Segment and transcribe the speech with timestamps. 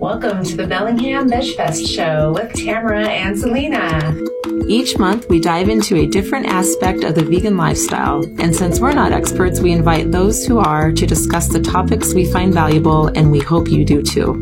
[0.00, 4.14] Welcome to the Bellingham Veg Fest show with Tamara and Selena.
[4.68, 8.22] Each month, we dive into a different aspect of the vegan lifestyle.
[8.38, 12.30] And since we're not experts, we invite those who are to discuss the topics we
[12.30, 14.34] find valuable, and we hope you do too.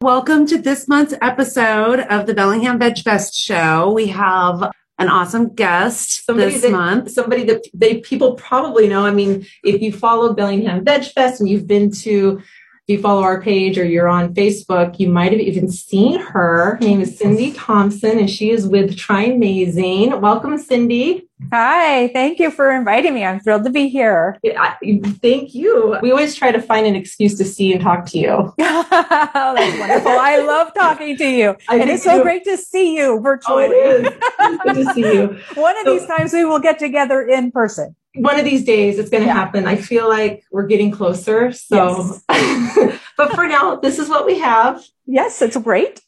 [0.00, 3.92] Welcome to this month's episode of the Bellingham Veg Fest show.
[3.92, 7.10] We have an awesome guest somebody this that, month.
[7.10, 9.04] Somebody that they people probably know.
[9.04, 12.44] I mean, if you follow Bellingham Veg Fest and you've been to if
[12.86, 16.76] you follow our page or you're on Facebook, you might have even seen her.
[16.76, 20.20] Her name is Cindy Thompson, and she is with Trimazing.
[20.20, 21.28] Welcome, Cindy.
[21.52, 23.24] Hi, thank you for inviting me.
[23.24, 24.38] I'm thrilled to be here.
[24.42, 24.76] Yeah,
[25.20, 25.98] thank you.
[26.00, 28.54] We always try to find an excuse to see and talk to you.
[28.58, 30.12] That's wonderful.
[30.12, 31.56] I love talking to you.
[31.68, 33.64] I and it's so great to see you virtually.
[33.64, 34.58] Oh, it is.
[34.62, 35.26] good to see you.
[35.60, 38.98] One of so, these times we will get together in person one of these days
[38.98, 39.34] it's going to yeah.
[39.34, 39.66] happen.
[39.66, 41.52] I feel like we're getting closer.
[41.52, 43.00] So, yes.
[43.16, 44.84] but for now, this is what we have.
[45.06, 46.00] Yes, it's great.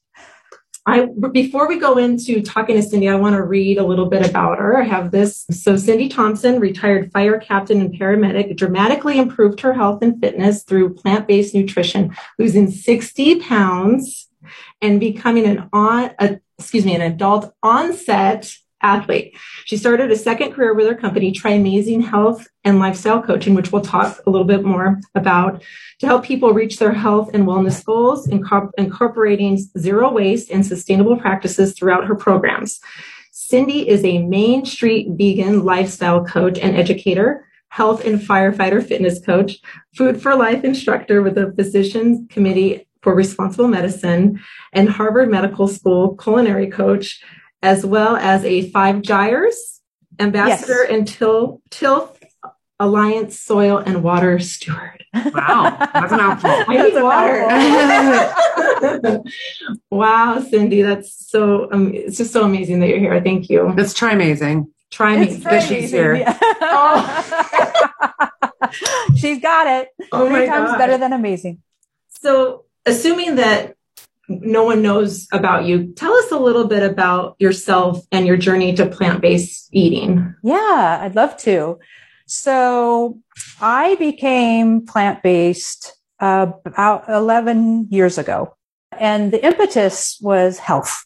[0.86, 4.26] I, before we go into talking to Cindy, I want to read a little bit
[4.26, 4.80] about her.
[4.80, 5.44] I have this.
[5.50, 10.94] So, Cindy Thompson, retired fire captain and paramedic, dramatically improved her health and fitness through
[10.94, 14.28] plant based nutrition, losing 60 pounds
[14.80, 19.36] and becoming an on, a, excuse me, an adult onset athlete.
[19.64, 23.82] She started a second career with her company, Trimazing Health and Lifestyle Coaching, which we'll
[23.82, 25.62] talk a little bit more about,
[26.00, 31.74] to help people reach their health and wellness goals, incorporating zero waste and sustainable practices
[31.74, 32.80] throughout her programs.
[33.32, 39.58] Cindy is a Main Street vegan lifestyle coach and educator, health and firefighter fitness coach,
[39.96, 44.40] food for life instructor with the Physicians Committee for Responsible Medicine,
[44.72, 47.22] and Harvard Medical School culinary coach,
[47.62, 49.80] as well as a Five Gyres
[50.18, 50.90] ambassador yes.
[50.90, 52.18] and Till Tilth
[52.80, 55.04] Alliance Soil and Water Steward.
[55.12, 56.50] Wow, that's an mouthful.
[56.50, 56.92] I
[59.02, 59.22] water.
[59.90, 61.70] wow, Cindy, that's so.
[61.72, 63.20] Um, it's just so amazing that you're here.
[63.22, 63.74] Thank you.
[63.76, 64.72] It's try amazing.
[64.90, 65.34] Try me.
[65.34, 66.14] That she's here.
[66.14, 66.38] Yeah.
[66.42, 68.30] oh.
[69.16, 69.88] she's got it.
[70.12, 70.78] Oh Three times God.
[70.78, 71.62] better than amazing.
[72.20, 73.74] So, assuming that
[74.28, 75.92] no one knows about you.
[75.94, 80.34] Tell us a little bit about yourself and your journey to plant based eating.
[80.42, 81.78] Yeah, I'd love to.
[82.26, 83.18] So
[83.60, 88.54] I became plant based uh, about 11 years ago,
[88.98, 91.04] and the impetus was health.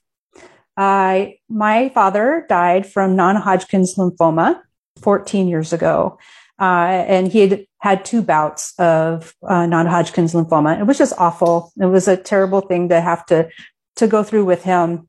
[0.76, 4.60] I, my father died from non Hodgkin's lymphoma
[5.00, 6.18] 14 years ago.
[6.58, 10.80] Uh, and he had had two bouts of uh, non-Hodgkin's lymphoma.
[10.80, 11.72] It was just awful.
[11.80, 13.48] It was a terrible thing to have to
[13.96, 15.08] to go through with him.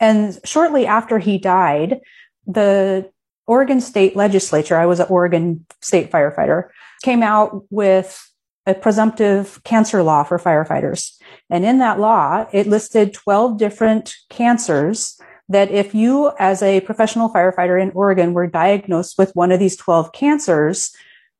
[0.00, 2.00] And shortly after he died,
[2.46, 3.10] the
[3.46, 6.68] Oregon State Legislature, I was an Oregon State firefighter,
[7.02, 8.28] came out with
[8.66, 11.12] a presumptive cancer law for firefighters.
[11.48, 15.18] And in that law, it listed 12 different cancers
[15.48, 19.76] that if you, as a professional firefighter in Oregon, were diagnosed with one of these
[19.76, 20.92] 12 cancers,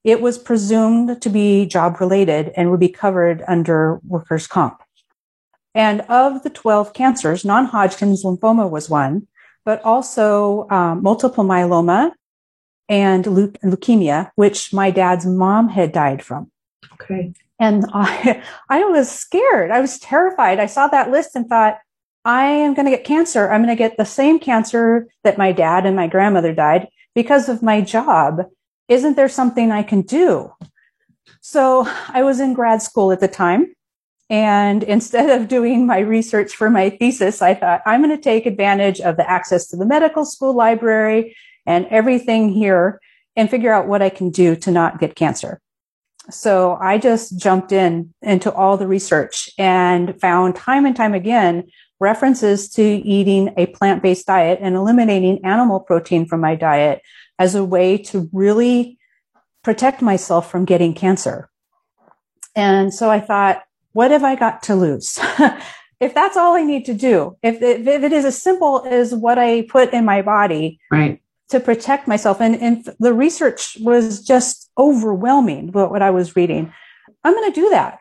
[0.04, 4.82] it was presumed to be job related and would be covered under workers' comp.
[5.74, 9.26] And of the 12 cancers, non Hodgkin's lymphoma was one,
[9.64, 12.12] but also um, multiple myeloma
[12.88, 16.50] and leukemia, which my dad's mom had died from.
[16.92, 17.32] Okay.
[17.58, 19.70] And I, I was scared.
[19.70, 20.60] I was terrified.
[20.60, 21.78] I saw that list and thought,
[22.26, 23.50] I am going to get cancer.
[23.50, 27.48] I'm going to get the same cancer that my dad and my grandmother died because
[27.48, 28.44] of my job.
[28.88, 30.52] Isn't there something I can do?
[31.40, 33.74] So I was in grad school at the time.
[34.30, 38.46] And instead of doing my research for my thesis, I thought I'm going to take
[38.46, 41.36] advantage of the access to the medical school library
[41.66, 43.00] and everything here
[43.36, 45.60] and figure out what I can do to not get cancer.
[46.30, 51.64] So I just jumped in into all the research and found time and time again
[52.00, 57.02] references to eating a plant-based diet and eliminating animal protein from my diet
[57.38, 58.98] as a way to really
[59.62, 61.48] protect myself from getting cancer.
[62.54, 65.18] And so I thought, what have I got to lose?
[66.00, 69.14] if that's all I need to do, if, if, if, it is as simple as
[69.14, 71.20] what I put in my body right.
[71.48, 76.72] to protect myself, and, and the research was just overwhelming what I was reading,
[77.24, 78.00] I'm going to do that.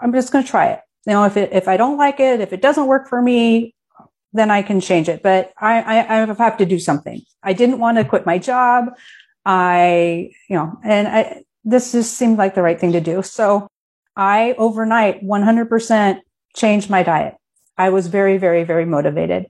[0.00, 0.80] I'm just going to try it.
[1.06, 3.74] You know, if it, if I don't like it, if it doesn't work for me,
[4.34, 5.22] then I can change it.
[5.22, 7.22] But I, I, I have to do something.
[7.42, 8.86] I didn't want to quit my job.
[9.46, 13.22] I, you know, and I, this just seemed like the right thing to do.
[13.22, 13.68] So
[14.16, 16.20] I overnight 100%
[16.54, 17.36] changed my diet.
[17.78, 19.46] I was very, very, very motivated.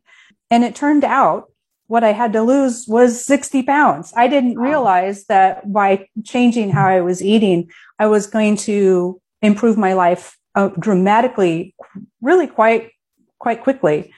[0.50, 1.50] And it turned out
[1.86, 4.12] what I had to lose was 60 pounds.
[4.16, 9.76] I didn't realize that by changing how I was eating, I was going to improve
[9.76, 11.74] my life uh, dramatically,
[12.22, 12.90] really quite,
[13.38, 14.12] quite quickly.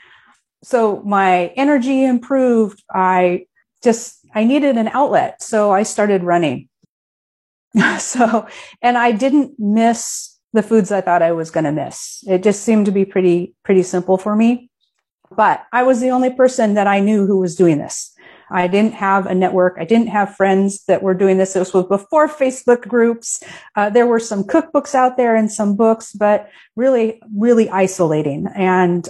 [0.67, 2.83] So my energy improved.
[2.93, 3.47] I
[3.85, 5.41] just, I needed an outlet.
[5.41, 6.69] So I started running.
[8.01, 8.49] so,
[8.83, 12.25] and I didn't miss the foods I thought I was going to miss.
[12.27, 14.69] It just seemed to be pretty, pretty simple for me.
[15.31, 18.13] But I was the only person that I knew who was doing this.
[18.51, 19.77] I didn't have a network.
[19.79, 21.53] I didn't have friends that were doing this.
[21.53, 23.41] This was before Facebook groups.
[23.77, 28.49] Uh, there were some cookbooks out there and some books, but really, really isolating.
[28.57, 29.09] And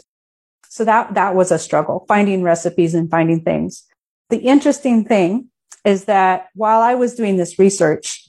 [0.77, 3.85] so that, that was a struggle, finding recipes and finding things.
[4.29, 5.49] The interesting thing
[5.87, 8.29] is that while I was doing this research,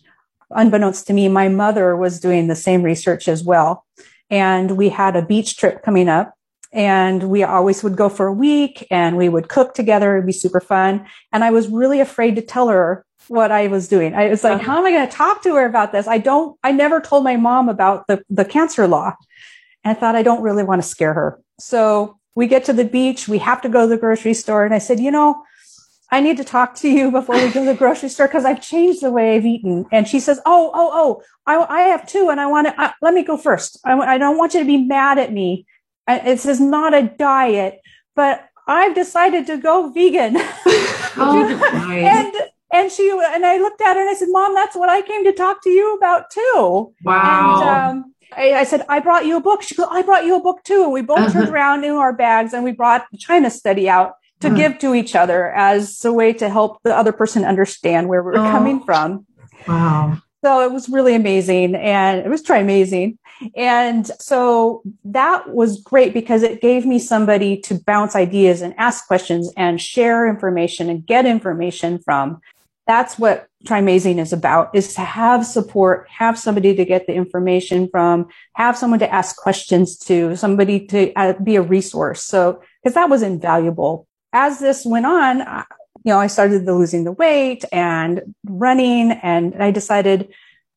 [0.52, 3.86] unbeknownst to me, my mother was doing the same research as well.
[4.30, 6.36] And we had a beach trip coming up
[6.72, 10.16] and we always would go for a week and we would cook together.
[10.16, 11.06] It'd be super fun.
[11.34, 14.14] And I was really afraid to tell her what I was doing.
[14.14, 14.72] I was like, uh-huh.
[14.72, 16.08] how am I going to talk to her about this?
[16.08, 19.16] I don't, I never told my mom about the, the cancer law.
[19.84, 21.42] And I thought I don't really want to scare her.
[21.60, 23.28] So we get to the beach.
[23.28, 24.64] We have to go to the grocery store.
[24.64, 25.44] And I said, you know,
[26.12, 28.62] I need to talk to you before we go to the grocery store because I've
[28.62, 29.86] changed the way I've eaten.
[29.92, 32.92] And she says, Oh, oh, oh, I, I have two and I want to, uh,
[33.02, 33.80] let me go first.
[33.84, 35.66] I, I don't want you to be mad at me
[36.08, 37.82] this is not a diet,
[38.16, 40.36] but I've decided to go vegan.
[41.18, 42.06] oh, nice.
[42.06, 42.34] and
[42.72, 45.24] and she and I looked at her and I said, "Mom, that's what I came
[45.24, 47.62] to talk to you about too." Wow.
[47.62, 50.36] And, um, I, I, said, "I brought you a book." She goes, "I brought you
[50.36, 51.32] a book too." And we both uh-huh.
[51.32, 54.58] turned around in our bags and we brought the China study out to uh-huh.
[54.58, 58.34] give to each other as a way to help the other person understand where we
[58.34, 58.52] are oh.
[58.52, 59.26] coming from.
[59.68, 60.22] Wow.
[60.44, 63.18] So it was really amazing, and it was try amazing.
[63.56, 69.08] And so that was great because it gave me somebody to bounce ideas and ask
[69.08, 72.42] questions and share information and get information from.
[72.88, 77.90] That's what Trimazing is about is to have support, have somebody to get the information
[77.90, 82.24] from, have someone to ask questions to, somebody to uh, be a resource.
[82.24, 84.08] So, because that was invaluable.
[84.32, 89.62] As this went on, you know, I started the losing the weight and running and
[89.62, 90.34] I decided,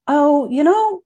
[0.08, 1.02] oh, you know,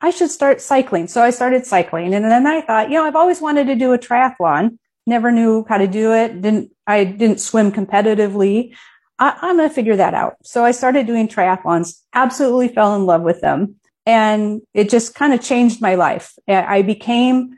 [0.00, 1.06] I should start cycling.
[1.06, 2.14] So I started cycling.
[2.14, 4.78] And then I thought, you know, I've always wanted to do a triathlon.
[5.06, 6.40] Never knew how to do it.
[6.40, 8.74] Didn't, I didn't swim competitively.
[9.20, 10.36] I, I'm going to figure that out.
[10.42, 13.76] So I started doing triathlons, absolutely fell in love with them.
[14.06, 16.34] And it just kind of changed my life.
[16.48, 17.56] I became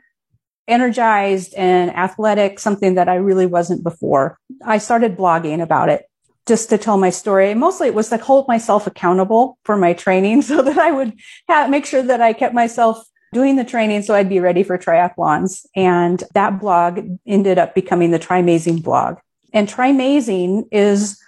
[0.67, 4.37] energized and athletic, something that I really wasn't before.
[4.63, 6.05] I started blogging about it
[6.45, 7.53] just to tell my story.
[7.53, 11.13] Mostly it was to hold myself accountable for my training so that I would
[11.47, 14.77] have, make sure that I kept myself doing the training so I'd be ready for
[14.77, 15.65] triathlons.
[15.75, 19.17] And that blog ended up becoming the Trimazing blog.
[19.53, 21.19] And Trimazing is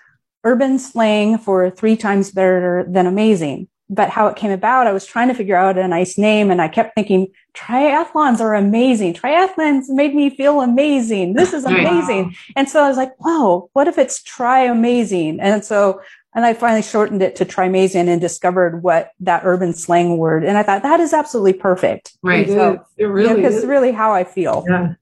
[0.46, 5.06] urban slang for three times better than amazing but how it came about, I was
[5.06, 9.14] trying to figure out a nice name and I kept thinking triathlons are amazing.
[9.14, 11.34] Triathlons made me feel amazing.
[11.34, 12.26] This is amazing.
[12.26, 12.32] Wow.
[12.56, 15.40] And so I was like, whoa, what if it's try amazing?
[15.40, 16.02] And so,
[16.34, 20.44] and I finally shortened it to trimazing and discovered what that urban slang word.
[20.44, 22.18] And I thought that is absolutely perfect.
[22.24, 22.48] Right.
[22.48, 24.66] So, it really because it's really how I feel.
[24.68, 24.96] Yeah.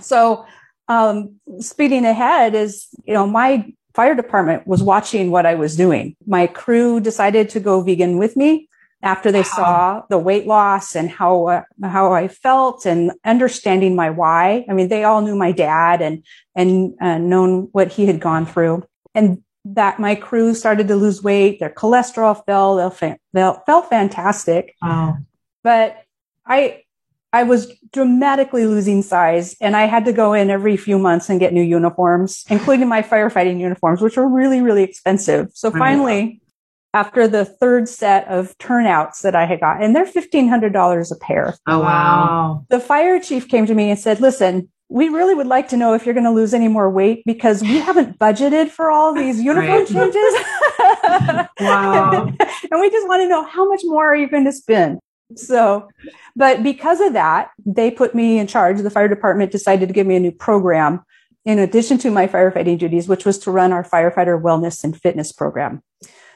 [0.00, 0.46] So,
[0.88, 6.16] um, speeding ahead is, you know, my fire department was watching what I was doing.
[6.26, 8.68] My crew decided to go vegan with me
[9.02, 9.56] after they wow.
[9.56, 14.64] saw the weight loss and how uh, how I felt and understanding my why.
[14.68, 16.24] I mean, they all knew my dad and
[16.54, 18.84] and uh, known what he had gone through,
[19.14, 21.60] and that my crew started to lose weight.
[21.60, 22.76] Their cholesterol fell.
[22.76, 24.74] They felt, felt fantastic.
[24.82, 25.18] Wow.
[25.62, 26.02] But
[26.46, 26.83] I
[27.34, 31.40] I was dramatically losing size and I had to go in every few months and
[31.40, 35.50] get new uniforms, including my firefighting uniforms, which were really, really expensive.
[35.52, 36.40] So finally,
[36.92, 41.56] after the third set of turnouts that I had got, and they're $1,500 a pair.
[41.66, 42.64] Oh, wow.
[42.68, 45.92] The fire chief came to me and said, listen, we really would like to know
[45.92, 49.40] if you're going to lose any more weight because we haven't budgeted for all these
[49.40, 50.34] uniform changes.
[51.58, 52.26] wow.
[52.70, 55.00] and we just want to know how much more are you going to spend?
[55.36, 55.88] So,
[56.36, 58.80] but because of that, they put me in charge.
[58.80, 61.04] The fire department decided to give me a new program
[61.44, 65.32] in addition to my firefighting duties, which was to run our firefighter wellness and fitness
[65.32, 65.82] program.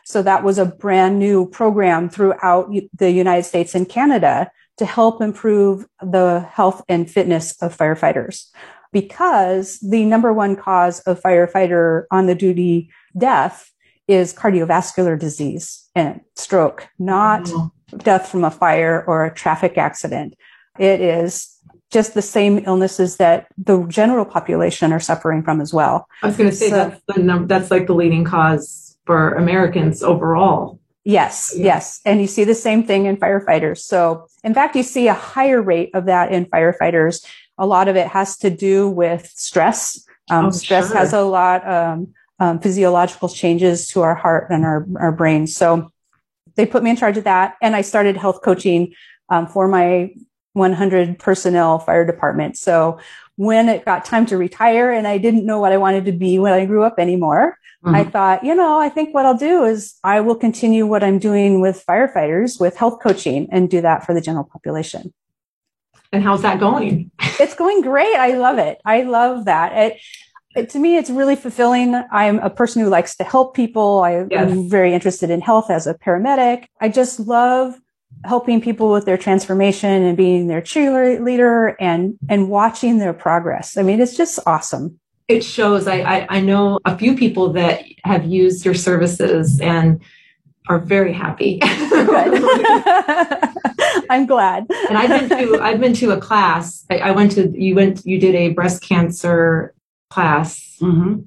[0.05, 5.21] So that was a brand new program throughout the United States and Canada to help
[5.21, 8.47] improve the health and fitness of firefighters.
[8.93, 13.71] Because the number one cause of firefighter on the duty death
[14.07, 20.35] is cardiovascular disease and stroke, not mm-hmm death from a fire or a traffic accident.
[20.79, 21.55] It is
[21.91, 26.07] just the same illnesses that the general population are suffering from as well.
[26.23, 29.33] I was going to say so, that's the number, that's like the leading cause for
[29.35, 30.79] Americans overall.
[31.05, 31.65] Yes, Yeah.
[31.65, 32.01] yes.
[32.05, 33.79] And you see the same thing in firefighters.
[33.79, 37.25] So, in fact, you see a higher rate of that in firefighters.
[37.57, 40.05] A lot of it has to do with stress.
[40.31, 40.97] Um, Oh, stress sure.
[40.99, 45.47] has a lot um, um, physiological changes to our heart and our our brain.
[45.47, 45.91] So,
[46.59, 48.93] they put me in charge of that, and I started health coaching
[49.31, 50.11] um, for my
[50.53, 52.59] 100 personnel fire department.
[52.59, 52.99] So,
[53.37, 56.41] when it got time to retire, and I didn't know what I wanted to be
[56.41, 57.57] when I grew up anymore.
[57.87, 58.11] I Mhm.
[58.11, 61.61] thought, you know, I think what I'll do is I will continue what I'm doing
[61.61, 65.15] with firefighters with health coaching and do that for the general population.
[66.13, 67.13] And how's that going?
[67.39, 68.17] It's going great.
[68.17, 68.81] I love it.
[68.85, 69.73] I love that.
[69.77, 70.01] It,
[70.59, 71.95] it to me, it's really fulfilling.
[72.13, 74.01] I'm a person who likes to help people.
[74.01, 74.51] I, Yes.
[74.51, 76.67] I'm very interested in health as a paramedic.
[76.81, 77.75] I just love
[78.25, 83.77] helping people with their transformation and being their cheerleader and, and watching their progress.
[83.77, 84.99] I mean, it's just awesome.
[85.29, 85.87] It shows.
[85.87, 90.01] I, I I know a few people that have used your services and
[90.71, 91.61] are very happy.
[94.11, 94.67] I'm glad.
[94.89, 96.87] and I've been to I've been to a class.
[96.91, 99.75] I, I went to you went you did a breast cancer
[100.11, 101.25] class Mhm.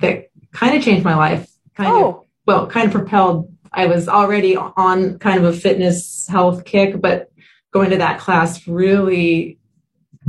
[0.00, 1.48] that kind of changed my life.
[1.76, 3.50] Kind of Oh, well, kind of propelled.
[3.72, 7.30] I was already on kind of a fitness health kick, but
[7.72, 9.58] going to that class really,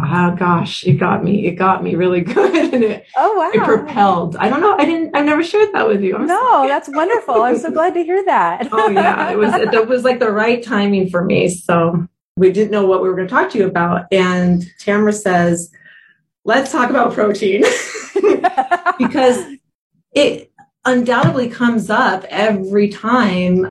[0.04, 1.46] oh gosh, it got me.
[1.46, 3.52] It got me really good, and it, oh wow.
[3.54, 4.36] it propelled.
[4.38, 4.76] I don't know.
[4.78, 5.16] I didn't.
[5.16, 6.16] I've never shared that with you.
[6.16, 6.68] I'm No, sorry.
[6.70, 7.42] that's wonderful.
[7.44, 8.68] I'm so glad to hear that.
[8.72, 9.54] oh yeah, it was.
[9.54, 11.50] It was like the right timing for me.
[11.50, 12.08] So
[12.38, 15.72] we didn't know what we were going to talk to you about, and Tamara says,
[16.46, 17.64] "Let's talk about protein."
[18.98, 19.44] because
[20.14, 20.52] it
[20.86, 23.70] undoubtedly comes up every time.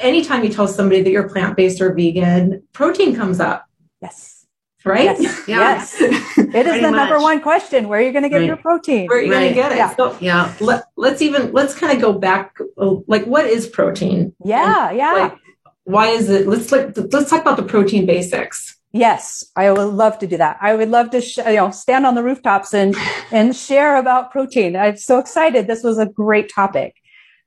[0.00, 3.64] Anytime you tell somebody that you're plant based or vegan, protein comes up,
[4.02, 4.44] yes.
[4.84, 5.18] right?
[5.20, 5.42] Yes.
[5.48, 5.58] Yeah.
[5.60, 6.00] Yes.
[6.00, 7.88] It is Pretty the number one question.
[7.88, 8.46] Where are you going to get Right.
[8.46, 9.06] your protein?
[9.06, 9.78] Where are you going to get it?
[9.78, 9.94] Yeah.
[9.96, 10.52] So Yeah.
[10.60, 12.56] let, let's even let's kind of go back.
[12.76, 14.34] uh, Like, what is protein?
[14.44, 15.12] Yeah, yeah.
[15.12, 15.36] Like,
[15.84, 16.46] why is it?
[16.48, 18.76] Let's like let's talk about the protein basics.
[18.94, 20.56] Yes, I would love to do that.
[20.62, 22.96] I would love to, sh- you know, stand on the rooftops and
[23.30, 24.76] and share about protein.
[24.76, 25.66] I'm so excited.
[25.66, 26.94] This was a great topic.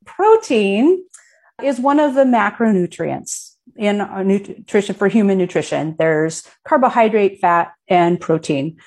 [0.05, 1.03] Protein
[1.63, 5.95] is one of the macronutrients in nutrition for human nutrition.
[5.97, 8.77] There's carbohydrate, fat, and protein.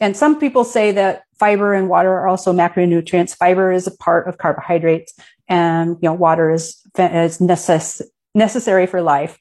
[0.00, 3.36] And some people say that fiber and water are also macronutrients.
[3.36, 5.14] Fiber is a part of carbohydrates,
[5.48, 8.02] and you know water is is necess-
[8.34, 9.38] necessary for life.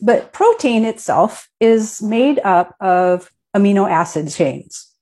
[0.00, 4.92] But protein itself is made up of amino acid chains.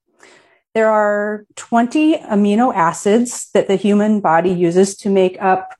[0.75, 5.75] There are 20 amino acids that the human body uses to make up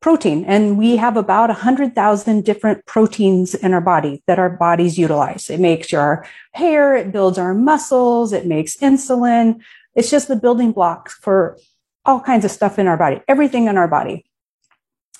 [0.00, 0.44] protein.
[0.44, 5.50] And we have about 100,000 different proteins in our body that our bodies utilize.
[5.50, 9.62] It makes our hair, it builds our muscles, it makes insulin.
[9.94, 11.58] It's just the building blocks for
[12.04, 14.26] all kinds of stuff in our body, everything in our body.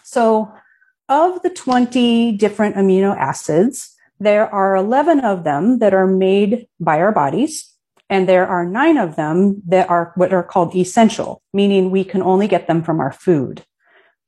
[0.05, 0.53] So,
[1.09, 6.99] of the 20 different amino acids, there are 11 of them that are made by
[7.01, 7.73] our bodies.
[8.09, 12.23] And there are nine of them that are what are called essential, meaning we can
[12.23, 13.65] only get them from our food.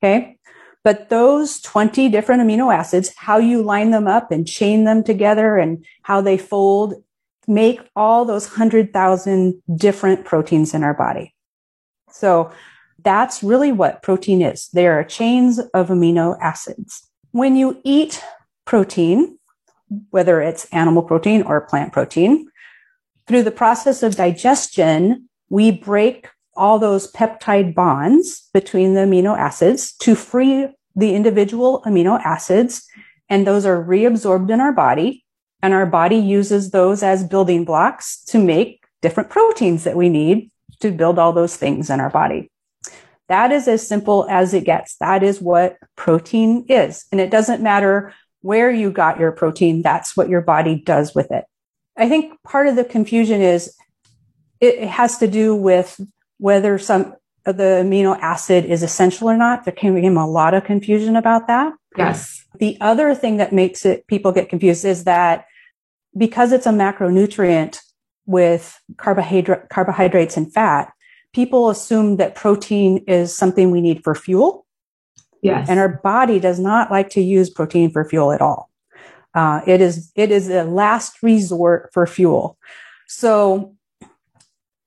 [0.03, 0.37] Okay.
[0.83, 5.59] But those 20 different amino acids, how you line them up and chain them together
[5.59, 6.95] and how they fold
[7.47, 11.35] make all those 100,000 different proteins in our body.
[12.11, 12.53] So
[13.03, 14.69] that's really what protein is.
[14.69, 17.09] They are chains of amino acids.
[17.31, 18.23] When you eat
[18.65, 19.39] protein,
[20.11, 22.49] whether it's animal protein or plant protein,
[23.27, 29.93] through the process of digestion, we break all those peptide bonds between the amino acids
[29.99, 32.87] to free the individual amino acids.
[33.29, 35.25] And those are reabsorbed in our body.
[35.63, 40.51] And our body uses those as building blocks to make different proteins that we need
[40.81, 42.51] to build all those things in our body.
[43.29, 44.97] That is as simple as it gets.
[44.97, 47.07] That is what protein is.
[47.13, 49.83] And it doesn't matter where you got your protein.
[49.83, 51.45] That's what your body does with it.
[51.97, 53.75] I think part of the confusion is
[54.61, 56.01] it has to do with
[56.39, 59.65] whether some of the amino acid is essential or not.
[59.65, 61.73] There came a lot of confusion about that.
[61.97, 62.45] Yes.
[62.59, 65.47] The other thing that makes it people get confused is that
[66.17, 67.79] because it's a macronutrient
[68.27, 70.93] with carbohydrate, carbohydrates and fat,
[71.33, 74.67] people assume that protein is something we need for fuel.
[75.43, 75.69] Yes.
[75.69, 78.71] And our body does not like to use protein for fuel at all.
[79.35, 82.59] Uh, it is it is a last resort for fuel.
[83.07, 83.77] So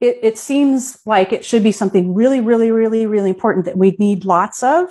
[0.01, 3.95] it, it seems like it should be something really, really, really, really important that we
[3.99, 4.89] need lots of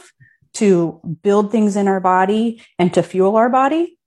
[0.54, 3.98] to build things in our body and to fuel our body.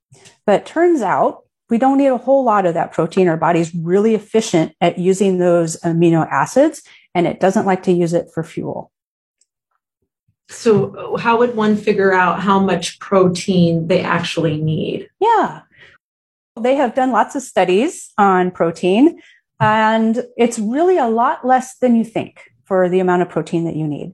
[0.46, 3.28] But turns out we don't need a whole lot of that protein.
[3.28, 6.82] Our body's really efficient at using those amino acids
[7.16, 8.92] and it doesn't like to use it for fuel.
[10.50, 15.10] So, how would one figure out how much protein they actually need?
[15.20, 15.62] Yeah.
[16.60, 19.20] They have done lots of studies on protein,
[19.60, 23.76] and it's really a lot less than you think for the amount of protein that
[23.76, 24.14] you need.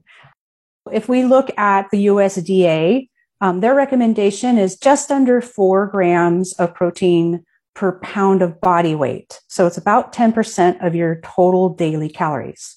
[0.90, 3.08] If we look at the USDA,
[3.40, 9.40] um, their recommendation is just under four grams of protein per pound of body weight.
[9.48, 12.76] So it's about 10% of your total daily calories.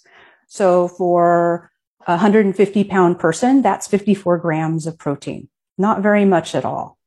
[0.53, 1.71] So for
[2.05, 5.49] a 150 pound person, that's 54 grams of protein.
[5.79, 6.99] Not very much at all.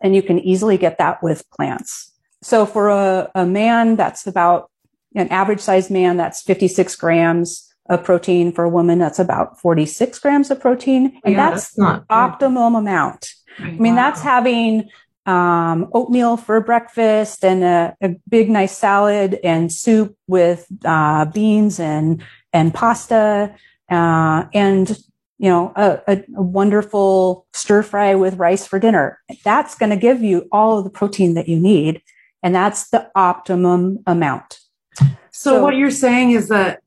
[0.00, 2.10] And you can easily get that with plants.
[2.40, 4.70] So for a, a man, that's about
[5.14, 8.50] an average sized man, that's 56 grams of protein.
[8.50, 11.20] For a woman, that's about 46 grams of protein.
[11.22, 13.28] And Yeah, that's, that's not optimum amount.
[13.58, 14.88] I mean, that's having
[15.26, 21.78] um, oatmeal for breakfast and a, a, big, nice salad and soup with uh, beans
[21.78, 23.54] and and pasta
[23.90, 24.98] uh, and
[25.38, 29.18] you know a, a, a wonderful stir fry with rice for dinner.
[29.44, 32.02] That's going to give you all of the protein that you need,
[32.42, 34.58] and that's the optimum amount.
[34.96, 36.82] So, So- what you're saying is that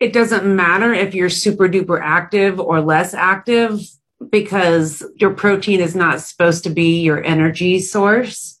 [0.00, 3.80] it doesn't matter if you're super duper active or less active
[4.30, 8.60] because your protein is not supposed to be your energy source.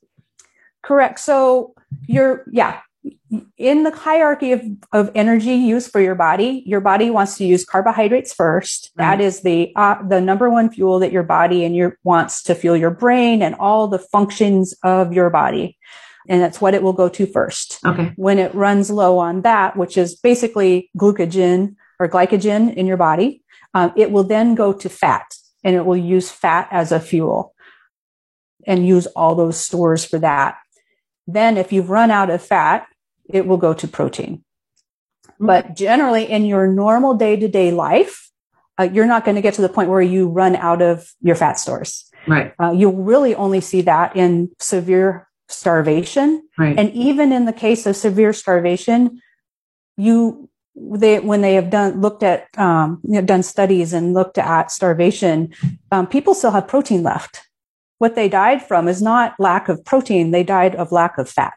[0.82, 1.18] Correct.
[1.18, 1.74] So
[2.06, 2.80] you're, yeah,
[3.56, 7.64] in the hierarchy of, of energy use for your body, your body wants to use
[7.64, 8.92] carbohydrates first.
[8.96, 12.54] That is the, uh, the number one fuel that your body and your wants to
[12.54, 15.78] fuel your brain and all the functions of your body.
[16.28, 17.78] And that's what it will go to first.
[17.84, 18.12] Okay.
[18.16, 23.42] When it runs low on that, which is basically glucogen or glycogen in your body,
[23.74, 27.54] um, it will then go to fat and it will use fat as a fuel
[28.66, 30.56] and use all those stores for that.
[31.26, 32.86] Then if you've run out of fat,
[33.28, 34.44] it will go to protein.
[35.40, 38.30] But generally in your normal day to day life,
[38.78, 41.36] uh, you're not going to get to the point where you run out of your
[41.36, 42.10] fat stores.
[42.26, 42.52] Right.
[42.60, 46.48] Uh, you'll really only see that in severe starvation.
[46.58, 46.78] Right.
[46.78, 49.20] And even in the case of severe starvation,
[49.96, 54.38] you they when they have done looked at um, you know, done studies and looked
[54.38, 55.54] at starvation,
[55.92, 57.42] um, people still have protein left.
[57.98, 61.54] What they died from is not lack of protein; they died of lack of fat.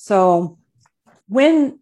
[0.00, 0.58] So
[1.28, 1.78] when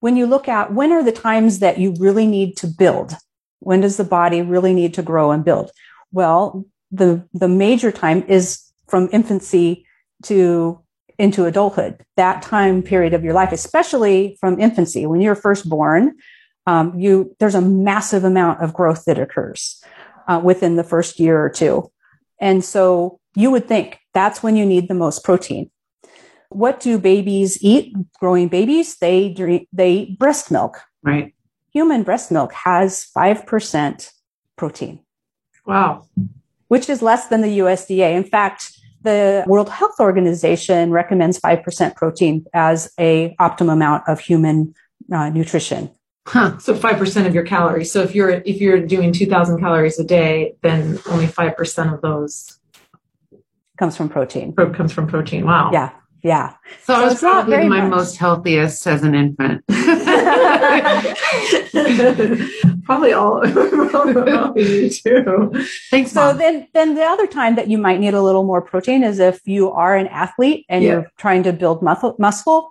[0.00, 3.12] when you look at when are the times that you really need to build,
[3.60, 5.70] when does the body really need to grow and build?
[6.10, 9.84] Well, the the major time is from infancy
[10.22, 10.80] to
[11.18, 16.14] into adulthood, that time period of your life, especially from infancy, when you're first born,
[16.66, 19.84] um, you there's a massive amount of growth that occurs
[20.28, 21.92] uh, within the first year or two,
[22.40, 25.70] and so you would think that's when you need the most protein.
[26.50, 27.94] What do babies eat?
[28.20, 30.80] Growing babies, they drink, they eat breast milk.
[31.02, 31.34] Right.
[31.72, 34.10] Human breast milk has five percent
[34.56, 35.00] protein
[35.66, 36.06] Wow.
[36.68, 38.14] which is less than the USDA.
[38.14, 38.70] In fact,
[39.02, 44.74] the World Health Organization recommends 5% protein as a optimum amount of human
[45.12, 45.90] uh, nutrition.
[46.26, 46.56] Huh.
[46.58, 47.92] So five percent of your calories.
[47.92, 51.92] So if you're if you're doing two thousand calories a day, then only five percent
[51.92, 52.58] of those
[53.78, 54.52] Comes from protein.
[54.54, 55.44] pro- comes from protein.
[55.44, 55.70] Wow.
[55.72, 55.90] Yeah.
[56.24, 56.54] Yeah.
[56.84, 57.90] So, I was probably my much.
[57.90, 59.62] most healthiest as an infant.
[62.84, 63.46] Probably all
[64.56, 65.52] you too.
[65.90, 66.38] Thanks, So Mom.
[66.38, 69.40] then, then the other time that you might need a little more protein is if
[69.46, 70.90] you are an athlete and Yeah.
[70.92, 72.70] you're trying to build muscle, muscle.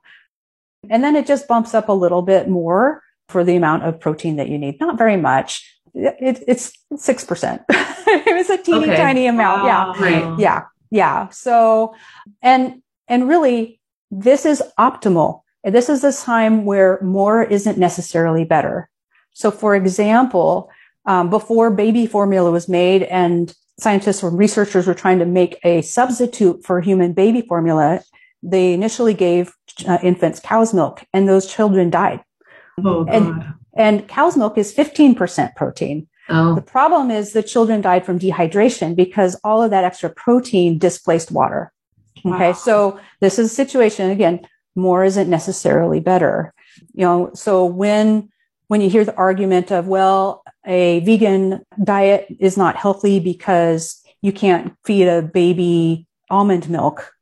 [0.89, 4.35] And then it just bumps up a little bit more for the amount of protein
[4.37, 4.79] that you need.
[4.79, 5.79] Not very much.
[5.93, 7.63] It, it's 6%.
[7.69, 8.97] it was a teeny Okay.
[8.97, 9.65] tiny amount.
[9.65, 9.93] Yeah.
[9.95, 10.39] Oh, right.
[10.39, 11.95] yeah yeah so
[12.43, 13.79] and and really
[14.11, 15.41] this is optimal.
[15.63, 18.89] This is a time where more isn't necessarily better.
[19.33, 20.69] So for example
[21.05, 25.81] um, before baby formula was made and scientists or researchers were trying to make a
[25.81, 28.01] substitute for human baby formula
[28.45, 29.53] they initially gave
[29.87, 32.21] uh, infants cow's milk and those children died.
[32.83, 33.53] Oh And- god.
[33.75, 36.07] and cow's milk is 15% protein.
[36.29, 40.77] Oh, the problem is the children died from dehydration because all of that extra protein
[40.77, 41.72] displaced water.
[42.25, 42.47] Okay.
[42.47, 42.53] Wow.
[42.53, 46.53] So this is a situation again, more isn't necessarily better.
[46.93, 48.29] You know, so when,
[48.67, 54.31] when you hear the argument of, well, a vegan diet is not healthy because you
[54.31, 57.13] can't feed a baby almond milk.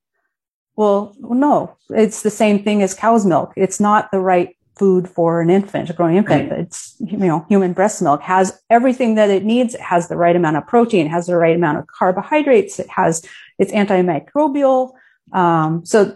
[0.75, 3.53] Well, no, it's the same thing as cow's milk.
[3.57, 6.51] It's not the right food for an infant, a growing infant.
[6.51, 9.75] It's, you know, human breast milk has everything that it needs.
[9.75, 12.79] It has the right amount of protein, it has the right amount of carbohydrates.
[12.79, 13.23] It has,
[13.59, 14.93] it's antimicrobial.
[15.33, 16.15] Um, so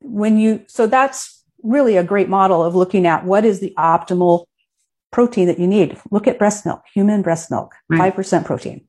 [0.00, 4.46] when you, so that's really a great model of looking at what is the optimal
[5.10, 5.98] protein that you need.
[6.10, 8.14] Look at breast milk, human breast milk, Right.
[8.14, 8.86] 5% protein.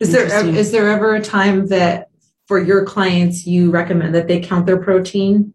[0.00, 2.08] Is there, is there ever a time that
[2.48, 5.54] for your clients you recommend that they count their protein?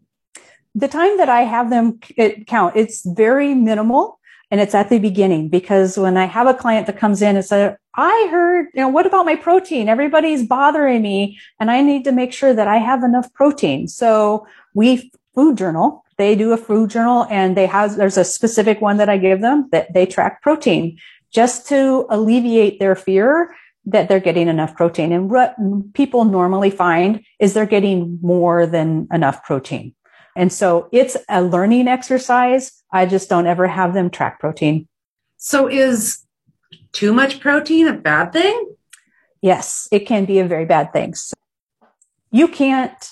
[0.74, 2.00] The time that I have them
[2.48, 6.88] count, it's very minimal and it's at the beginning because when I have a client
[6.88, 9.90] that comes in and says, I heard, you know, what about my protein?
[9.90, 13.88] Everybody's bothering me and I need to make sure that I have enough protein.
[13.88, 18.82] So we food journal, they do a food journal and they have, there's a specific
[18.82, 20.98] one that I give them that they track protein
[21.34, 23.56] just to alleviate their fear
[23.86, 25.12] that they're getting enough protein.
[25.12, 25.56] And what
[25.94, 29.96] people normally find is they're getting more than enough protein.
[30.36, 32.84] And so it's a learning exercise.
[32.92, 34.88] I just don't ever have them track protein.
[35.38, 36.26] So is
[36.92, 38.76] too much protein a bad thing?
[39.42, 41.16] Yes, it can be a very bad thing.
[41.16, 41.34] So
[42.32, 43.10] you can't,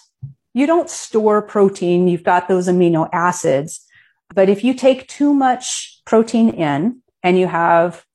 [0.54, 2.08] you don't store protein.
[2.08, 3.86] You've got those amino acids.
[4.34, 8.06] But if you take too much protein in and you have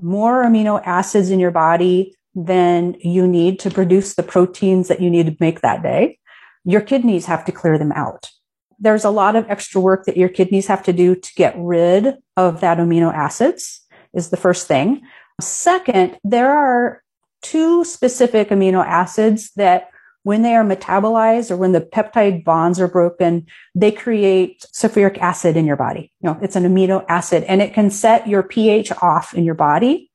[0.00, 5.10] more amino acids in your body than you need to produce the proteins that you
[5.10, 6.18] need to make that day,
[6.64, 8.30] your kidneys have to clear them out.
[8.78, 12.16] There's a lot of extra work that your kidneys have to do to get rid
[12.36, 13.80] of that amino acids
[14.14, 15.02] is the first thing.
[15.40, 17.02] Second, there are
[17.42, 19.88] two specific amino acids that
[20.24, 25.56] when they are metabolized or when the peptide bonds are broken, they create sulfuric acid
[25.56, 26.12] in your body.
[26.20, 29.56] You know, it's an amino acid and it can set your pH off in your
[29.56, 30.10] body.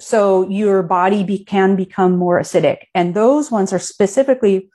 [0.00, 2.84] So your body be, can become more acidic.
[2.94, 4.70] And those ones are specifically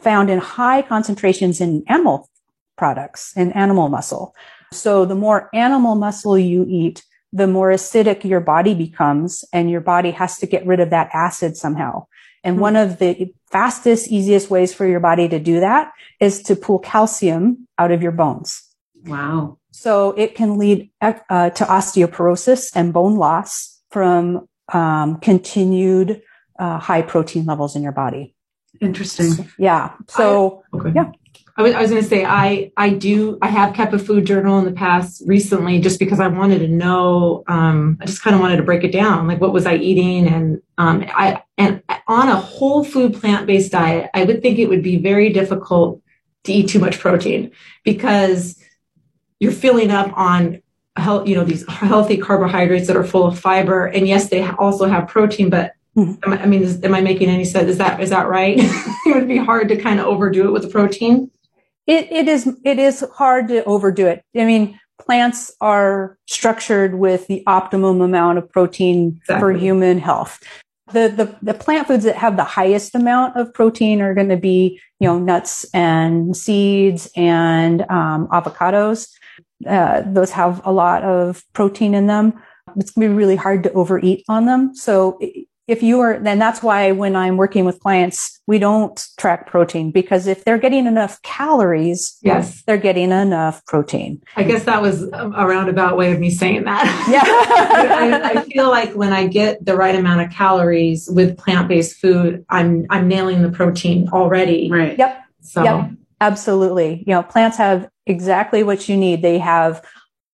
[0.00, 2.28] found in high concentrations in animal
[2.76, 4.34] products and animal muscle.
[4.72, 9.80] So the more animal muscle you eat, the more acidic your body becomes and your
[9.80, 12.06] body has to get rid of that acid somehow.
[12.44, 16.54] And one of the fastest, easiest ways for your body to do that is to
[16.54, 18.62] pull calcium out of your bones.
[19.06, 19.58] Wow.
[19.70, 26.22] So it can lead uh, to osteoporosis and bone loss from um, continued
[26.58, 28.34] uh, high protein levels in your body.
[28.80, 29.50] Interesting.
[29.58, 29.94] Yeah.
[30.08, 30.92] So Okay.
[30.94, 31.12] Yeah.
[31.56, 34.26] I was, I was going to say I I do I have kept a food
[34.26, 38.34] journal in the past recently just because I wanted to know um, I just kind
[38.34, 41.82] of wanted to break it down like what was I eating and um, I and
[42.08, 46.02] on a whole food plant based diet I would think it would be very difficult
[46.44, 47.52] to eat too much protein
[47.84, 48.60] because
[49.38, 50.60] you're filling up on
[50.96, 54.86] health you know these healthy carbohydrates that are full of fiber and yes they also
[54.86, 55.72] have protein but.
[55.96, 57.70] I, I mean is, am I making any sense?
[57.70, 58.58] Is that is that right?
[59.06, 61.30] It would be hard to kind of overdo it with the protein
[61.86, 64.24] it, it is it is hard to overdo it.
[64.36, 70.40] I mean, plants are structured with the optimum amount of protein for human health.
[70.92, 74.36] The, the the plant foods that have the highest amount of protein are going to
[74.36, 79.08] be you know nuts and seeds and um, avocados.
[79.66, 82.34] Uh, those have a lot of protein in them.
[82.76, 84.74] It's going to be really hard to overeat on them.
[84.74, 85.18] So
[85.66, 89.90] if you are, then that's why when I'm working with clients, we don't track protein
[89.90, 92.62] because if they're getting enough calories, Yes.
[92.66, 94.22] they're getting enough protein.
[94.36, 96.84] I guess that was a roundabout way of me saying that.
[97.10, 97.22] Yeah.
[98.34, 102.44] I, I feel like when I get the right amount of calories with plant-based food,
[102.50, 104.70] I'm I'm nailing the protein already.
[104.70, 104.98] Right.
[104.98, 105.22] Yep.
[105.40, 105.90] So Yep.
[106.20, 107.04] Absolutely.
[107.06, 109.22] You know, plants have exactly what you need.
[109.22, 109.82] They have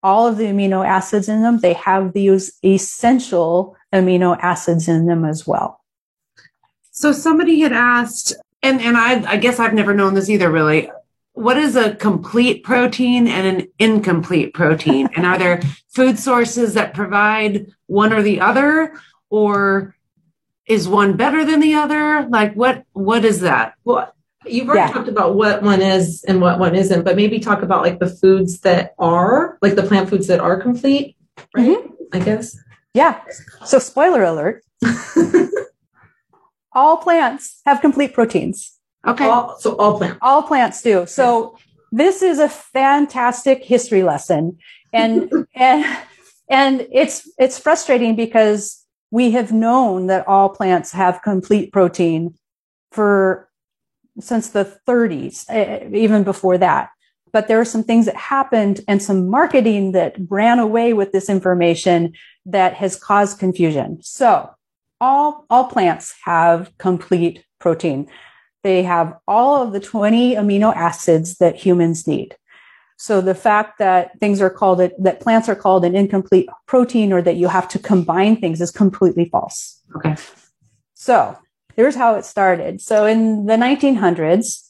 [0.02, 1.58] all of the amino acids in them.
[1.58, 5.80] They have these essential amino acids in them as well.
[6.90, 10.90] So somebody had asked, and, and I, I guess I've never known this either really.
[11.32, 15.08] What is a complete protein and an incomplete protein?
[15.16, 18.94] and are there food sources that provide one or the other?
[19.30, 19.94] Or
[20.66, 22.26] is one better than the other?
[22.28, 23.74] Like what, what is that?
[23.84, 24.12] well,
[24.46, 24.92] you've already Yeah.
[24.92, 28.08] talked about what one is and what one isn't, but maybe talk about like the
[28.08, 31.16] foods that are like the plant foods that are complete,
[31.54, 31.78] right?
[31.78, 31.92] Mm-hmm.
[32.12, 32.56] I guess.
[32.94, 33.20] Yeah.
[33.64, 34.64] So spoiler alert.
[36.72, 38.76] all plants have complete proteins.
[39.06, 39.26] Okay.
[39.26, 40.18] All, so all plants.
[40.22, 41.06] All plants do.
[41.06, 41.56] So
[41.92, 44.58] this is a fantastic history lesson.
[44.92, 45.98] And, and,
[46.48, 52.34] and it's, it's frustrating because we have known that all plants have complete protein
[52.92, 53.48] for
[54.18, 56.90] since the 30s, eh, even before that.
[57.32, 61.28] But there are some things that happened and some marketing that ran away with this
[61.28, 62.14] information
[62.46, 63.98] that has caused confusion.
[64.02, 64.50] So
[65.00, 68.08] all, all plants have complete protein.
[68.62, 72.36] They have all of the 20 amino acids that humans need.
[72.98, 77.14] So the fact that things are called it, that plants are called an incomplete protein
[77.14, 79.80] or that you have to combine things is completely false.
[79.96, 80.16] Okay.
[80.94, 81.38] So
[81.76, 82.82] here's how it started.
[82.82, 84.68] So in the 1900s,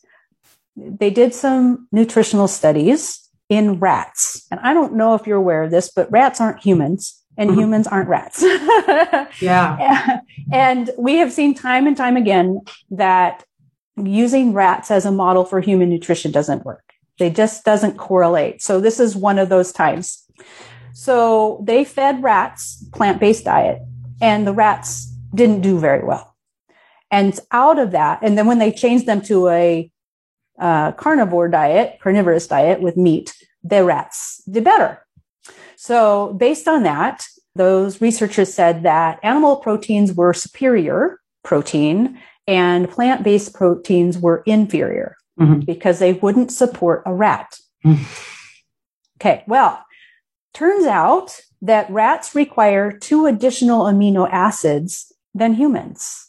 [0.76, 4.46] they did some nutritional studies in rats.
[4.52, 7.58] And I don't know if you're aware of this, but rats aren't humans and Mhm.
[7.58, 8.42] humans aren't rats.
[9.40, 10.20] Yeah.
[10.52, 13.44] and we have seen time and time again that
[13.96, 16.84] using rats as a model for human nutrition doesn't work.
[17.18, 18.62] They just doesn't correlate.
[18.62, 20.24] So this is one of those times.
[20.92, 23.80] So they fed rats plant-based diet
[24.20, 26.34] and the rats didn't do very well.
[27.10, 29.90] And out of that, and then when they changed them to a
[30.60, 35.04] uh, carnivore diet, carnivorous diet with meat, the rats did better.
[35.90, 43.54] So based on that, those researchers said that animal proteins were superior protein and plant-based
[43.54, 45.64] proteins were inferior Mhm.
[45.64, 47.56] because they wouldn't support a rat.
[47.86, 47.96] Mm.
[49.18, 49.42] okay.
[49.46, 49.82] Well,
[50.52, 56.28] turns out that rats require two additional amino acids than humans.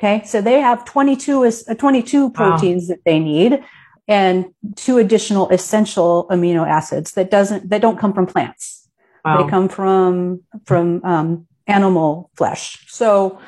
[0.00, 0.22] Okay.
[0.26, 3.62] So they have 22, is- uh, 22 proteins that they need
[4.08, 8.88] and two additional essential amino acids that doesn't, that don't come from plants.
[9.24, 9.42] Wow.
[9.42, 12.84] They come from from um, animal flesh.
[12.88, 13.38] So,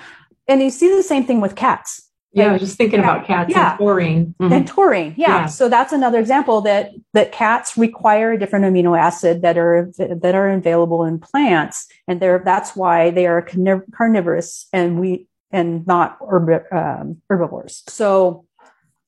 [0.49, 3.51] and you see the same thing with cats yeah, I was just thinking about cats
[3.51, 3.71] Yeah.
[3.71, 4.35] and taurine.
[4.39, 4.53] Mhm.
[4.53, 5.15] and taurine.
[5.17, 5.29] Yeah.
[5.29, 5.47] Yeah.
[5.47, 10.35] So that's another example that that cats require a different amino acid that are that
[10.35, 15.87] are available in plants, and they're that's why they are carniv- carnivorous and we and
[15.87, 17.83] not herb, um, herbivores.
[17.89, 18.45] So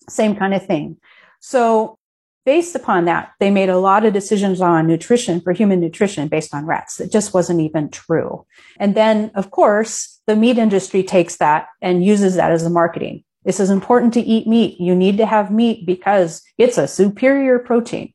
[0.09, 0.97] same kind of thing.
[1.41, 1.99] So
[2.45, 6.55] based upon that, they made a lot of decisions on nutrition for human nutrition based
[6.55, 7.01] on rats.
[7.01, 8.47] It just wasn't even true.
[8.79, 13.25] And then, of course, the meat industry takes that and uses that as a marketing.
[13.45, 14.81] This is important to eat meat.
[14.81, 18.13] You need to have meat because it's a superior protein.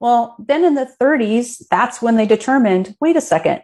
[0.00, 3.62] Well, then in the 30s, that's when they determined, wait a second,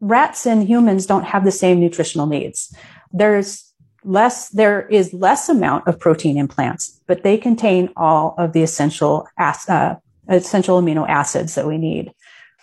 [0.00, 2.72] rats and humans don't have the same nutritional needs.
[3.12, 3.73] There's
[4.04, 8.62] less, there is less amount of protein in plants, but they contain all of the
[8.62, 9.94] essential, uh,
[10.28, 12.12] essential amino acids that we need.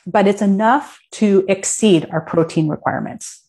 [0.07, 3.43] But it's enough to exceed our protein requirements.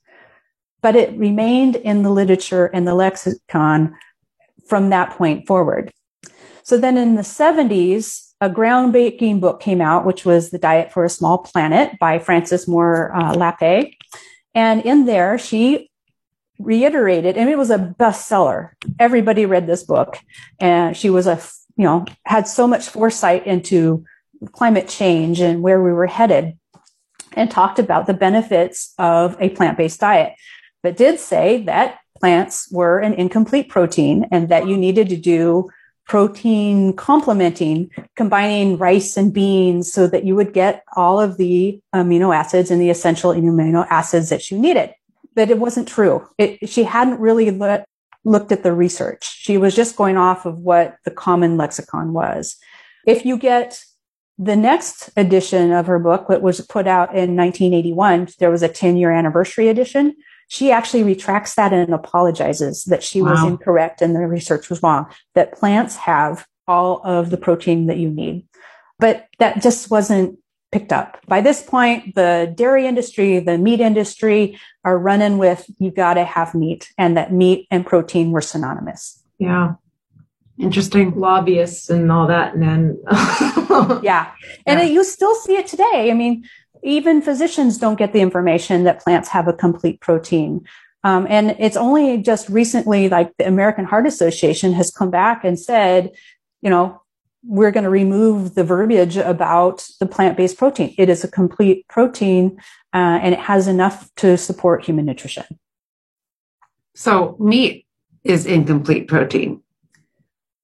[0.83, 3.95] But it remained in the literature and the lexicon
[4.67, 5.91] from that point forward.
[6.65, 11.05] So then in the 70s, a groundbreaking book came out, which was The Diet for
[11.05, 13.95] a Small Planet by Frances Moore uh, Lappe.
[14.55, 15.92] And in there, she
[16.63, 18.71] reiterated, and it was a bestseller.
[18.99, 20.19] Everybody read this book.
[20.61, 21.41] And she was a,
[21.77, 24.05] you know, had so much foresight into
[24.53, 26.59] climate change and where we were headed
[27.35, 30.35] and talked about the benefits of a plant-based diet,
[30.83, 35.71] but did say that plants were an incomplete protein and that you needed to do
[36.07, 42.35] protein complementing, combining rice and beans so that you would get all of the amino
[42.35, 44.93] acids and the essential amino acids that you needed.
[45.37, 46.29] That it wasn't true.
[46.39, 47.87] It, she hadn't really let,
[48.25, 49.39] looked at the research.
[49.39, 52.57] She was just going off of what the common lexicon was.
[53.07, 53.83] If you get
[54.39, 58.69] the next edition of her book, that was put out in 1981, there was a
[58.69, 60.15] 10 year anniversary edition.
[60.49, 65.07] She actually retracts that and apologizes that she was incorrect and the research was wrong,
[65.35, 68.47] that plants have all of the protein that you need.
[68.99, 70.39] But that just wasn't
[70.73, 71.19] picked up.
[71.29, 76.25] By this point, the dairy industry, the meat industry are running with you got to
[76.25, 79.23] have meat and that meat and protein were synonymous.
[79.39, 79.75] Yeah.
[80.59, 81.15] Interesting.
[81.19, 82.55] Lobbyists and all that.
[82.55, 82.99] And then,
[84.03, 84.31] Yeah.
[84.67, 84.87] And Yeah.
[84.87, 86.11] you still see it today.
[86.11, 86.45] I mean,
[86.83, 90.67] even physicians don't get the information that plants have a complete protein.
[91.05, 95.59] Um, and it's only just recently, like the American Heart Association has come back and
[95.59, 96.13] said,
[96.61, 97.02] you know,
[97.45, 100.95] we're going to remove the verbiage about the plant-based protein.
[100.97, 102.57] It is a complete protein,
[102.95, 105.45] uh, and it has enough to support human nutrition.
[106.95, 107.87] So meat
[108.23, 109.61] is incomplete protein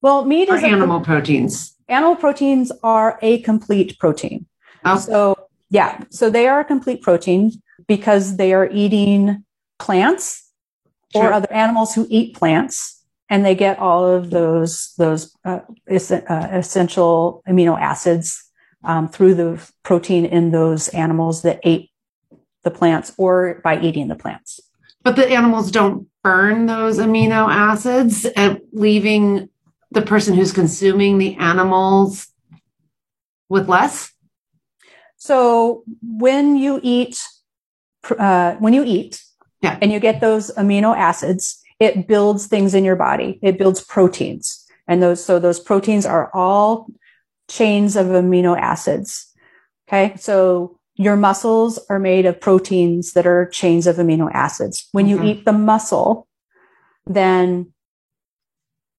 [0.01, 1.75] Well, meat or is a, animal proteins.
[1.89, 4.45] animal proteins are a complete protein.
[4.85, 5.35] Oh, So
[5.69, 7.51] yeah, so they are a complete protein
[7.87, 9.43] because they are eating
[9.79, 10.49] plants
[11.15, 12.98] or other animals who eat plants,
[13.29, 18.43] and they get all of those those uh, es- uh, essential amino acids
[18.83, 21.91] um, through the protein in those animals that ate
[22.63, 24.59] the plants or by eating the plants.
[25.03, 29.47] but the animals don't burn those amino acids and leaving
[29.91, 32.27] the person who's consuming the animals
[33.49, 34.11] with less.
[35.17, 37.19] So when you eat,
[38.17, 39.21] uh, when you eat,
[39.61, 39.77] Yeah.
[39.81, 43.39] and you get those amino acids, it builds things in your body.
[43.41, 46.87] It builds proteins, and those so those proteins are all
[47.49, 49.33] chains of amino acids.
[49.87, 54.87] Okay, so your muscles are made of proteins that are chains of amino acids.
[54.91, 55.25] When you Mhm.
[55.25, 56.27] eat the muscle,
[57.07, 57.73] then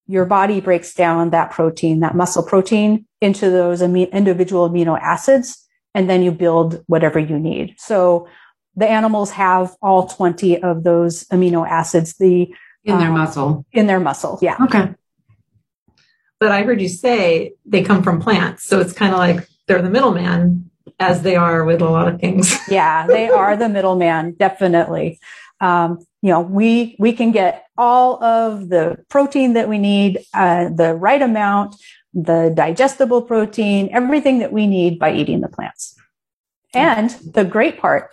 [0.06, 5.64] your body breaks down that protein, that muscle protein into those individual amino acids,
[5.94, 7.74] and then you build whatever you need.
[7.78, 8.26] So
[8.74, 12.52] the animals have all 20 of those amino acids, the
[12.84, 13.66] In their Um, muscle.
[13.72, 14.38] in their muscle.
[14.40, 14.56] Yeah.
[14.62, 14.94] Okay.
[16.38, 18.64] But I heard you say they come from plants.
[18.64, 22.18] So it's kind of like they're the middleman as they are with a lot of
[22.20, 22.56] things.
[22.68, 25.18] yeah, they are the middleman, definitely.
[25.60, 30.70] Um, you know, we we can get all of the protein that we need, uh,
[30.70, 31.76] the right amount,
[32.14, 35.94] the digestible protein, everything that we need by eating the plants.
[36.74, 38.10] And the great part,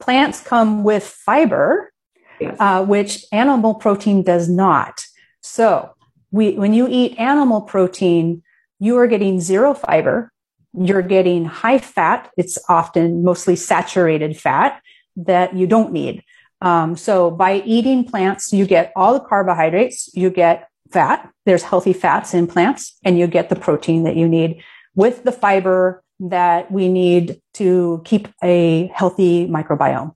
[0.00, 1.92] plants come with fiber,
[2.40, 2.56] Yes.
[2.60, 5.04] uh, which animal protein does not.
[5.40, 5.94] So
[6.30, 8.42] we, when you eat animal protein,
[8.78, 10.32] you are getting zero fiber.
[10.74, 12.30] You're getting high fat.
[12.36, 14.82] It's often mostly saturated fat
[15.16, 16.22] that you don't need.
[16.60, 21.30] Um, so by eating plants, you get all the carbohydrates, you get fat.
[21.44, 24.62] There's healthy fats in plants and you get the protein that you need
[24.94, 30.14] with the fiber that we need to keep a healthy microbiome.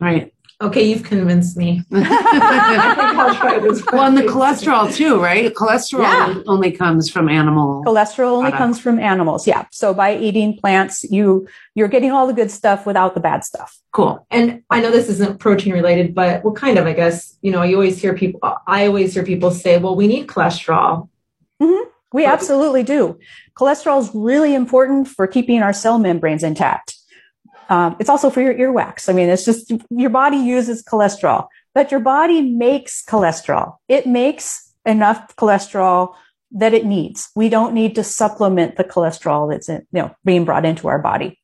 [0.00, 0.32] Right.
[0.62, 1.82] Okay, you've convinced me.
[1.90, 5.54] I think I'll try this well, and the cholesterol too, right?
[5.54, 6.42] Cholesterol Yeah.
[6.46, 7.82] only comes from animal.
[7.86, 8.58] Cholesterol only Product.
[8.58, 9.46] comes from animals.
[9.46, 9.64] Yeah.
[9.70, 13.78] So by eating plants, you, you're getting all the good stuff without the bad stuff.
[13.92, 14.26] Cool.
[14.30, 17.38] And I know this isn't protein related, but well, kind of, I guess.
[17.40, 21.08] You know, you always hear people, I always hear people say, well, we need cholesterol.
[21.62, 21.88] Mm-hmm.
[22.12, 23.18] We absolutely do.
[23.58, 26.96] Cholesterol is really important for keeping our cell membranes intact.
[27.70, 29.08] Um, it's also for your earwax.
[29.08, 33.76] I mean, it's just your body uses cholesterol, but your body makes cholesterol.
[33.88, 36.14] It makes enough cholesterol
[36.50, 37.30] that it needs.
[37.36, 40.98] We don't need to supplement the cholesterol that's in, you know, being brought into our
[40.98, 41.38] body.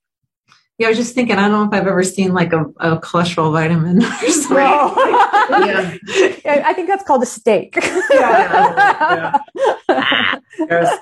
[0.79, 2.99] Yeah, I was just thinking, I don't know if I've ever seen like a, a
[2.99, 4.57] cholesterol vitamin or something.
[5.47, 5.97] Yeah.
[6.45, 7.79] I I think that's called a steak.
[8.11, 9.39] Yeah.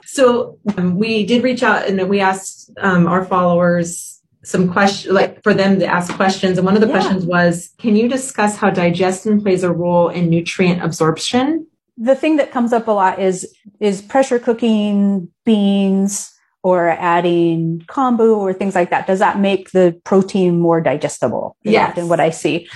[0.07, 4.14] So um, we did reach out and we asked um, our followers
[4.45, 6.59] some questions, like for them to ask questions.
[6.59, 6.93] And one of the Yeah.
[7.01, 11.67] questions was, can you discuss how digestion plays a role in nutrient absorption?
[11.97, 13.47] the thing that comes up a lot is
[13.79, 16.29] is pressure cooking beans
[16.65, 21.91] or adding kombu or things like that does that make the protein more digestible Yes.
[21.91, 22.69] often what i see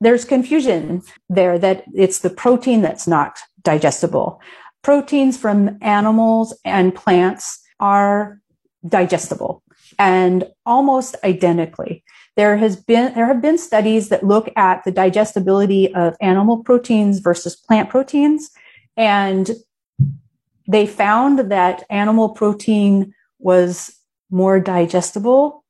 [0.00, 4.40] there's confusion there that it's the protein that's not digestible
[4.82, 8.38] proteins from animals and plants are
[8.86, 9.60] digestible
[9.98, 12.04] and almost identically
[12.36, 17.18] there has been there have been studies that look at the digestibility of animal proteins
[17.20, 18.50] versus plant proteins
[18.96, 19.50] and
[20.68, 23.96] they found that animal protein was
[24.30, 25.64] more digestible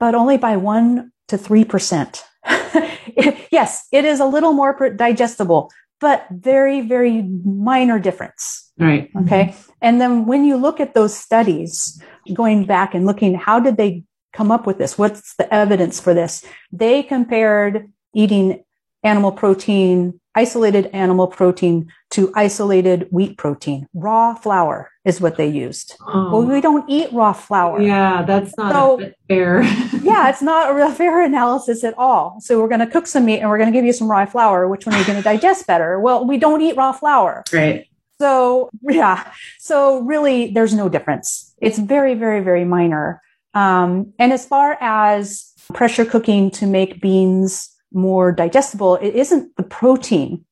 [0.00, 2.22] but only by 1 to 3%
[3.52, 5.70] yes it is a little more digestible
[6.00, 9.10] but very very minor difference Right.
[9.22, 9.54] Okay.
[9.80, 12.00] And then when you look at those studies,
[12.34, 14.98] going back and looking, how did they come up with this?
[14.98, 16.44] What's the evidence for this?
[16.72, 18.64] They compared eating
[19.04, 23.86] animal protein, isolated animal protein to isolated wheat protein.
[23.94, 25.94] Raw flour is what they used.
[26.06, 27.80] Well, Oh, we don't eat raw flour.
[27.80, 29.62] yeah, that's not So- fair.
[30.02, 32.38] Yeah, it's not a fair analysis at all.
[32.40, 34.24] So we're going to cook some meat and we're going to give you some raw
[34.24, 34.66] flour.
[34.68, 36.00] Which one are you going to digest better?
[36.00, 37.42] Well, we don't eat raw flour.
[37.52, 37.87] Right.
[38.20, 41.54] So yeah, so really, there's no difference.
[41.60, 43.22] It's very, very, very minor.
[43.54, 49.62] Um, and as far as pressure cooking to make beans more digestible, it isn't the
[49.62, 50.44] protein.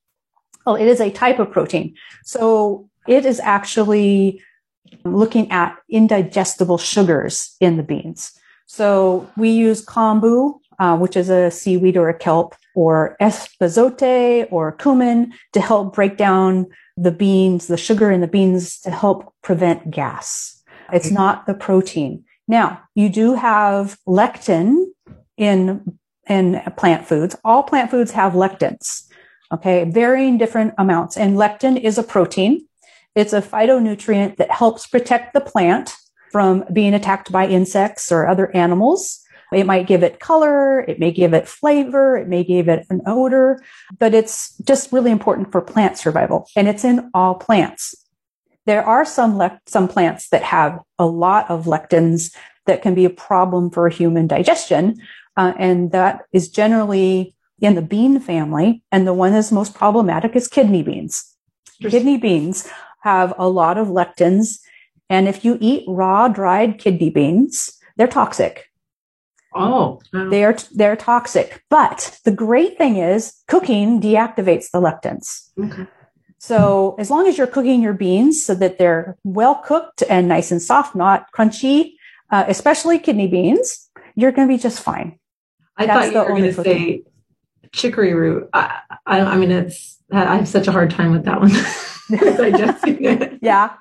[0.64, 1.94] Well, it is a type of protein.
[2.24, 4.42] So it is actually
[5.04, 8.32] looking at indigestible sugars in the beans.
[8.66, 14.72] So we use kombu, uh, which is a seaweed or a kelp, or espazote or
[14.72, 19.90] cumin to help break down the beans, the sugar in the beans to help prevent
[19.90, 20.62] gas.
[20.92, 21.16] It's mm-hmm.
[21.16, 22.24] not the protein.
[22.48, 24.84] Now, you do have lectin
[25.36, 27.36] in, in plant foods.
[27.44, 29.04] All plant foods have lectins.
[29.52, 29.84] Okay.
[29.84, 31.16] Varying different amounts.
[31.16, 32.66] And lectin is a protein.
[33.14, 35.94] It's a phytonutrient that helps protect the plant
[36.32, 39.20] from being attacked by insects or other animals.
[39.52, 40.80] It might give it color.
[40.80, 42.16] It may give it flavor.
[42.16, 43.62] It may give it an odor,
[43.98, 46.48] but it's just really important for plant survival.
[46.56, 47.94] And it's in all plants.
[48.66, 52.34] There are some lec- some plants that have a lot of lectins
[52.66, 55.00] that can be a problem for human digestion.
[55.36, 58.82] Uh, and that is generally in the bean family.
[58.90, 61.36] And the one that's most problematic is kidney beans.
[61.80, 62.68] Kidney beans
[63.02, 64.58] have a lot of lectins.
[65.08, 68.68] And if you eat raw, dried kidney beans, they're toxic.
[69.56, 70.00] Oh.
[70.12, 71.62] They're, they're toxic.
[71.70, 75.50] But the great thing is cooking deactivates the lectins.
[75.58, 75.86] Okay.
[76.38, 80.52] So as long as you're cooking your beans so that they're well cooked and nice
[80.52, 81.92] and soft, not crunchy,
[82.30, 85.18] uh, especially kidney beans, you're going to be just fine.
[85.76, 87.02] I That's thought you were going to say
[87.72, 88.48] chicory root.
[88.52, 91.50] I, I, I mean, it's I have such a hard time with that one.
[92.36, 93.38] Digesting it.
[93.42, 93.74] Yeah.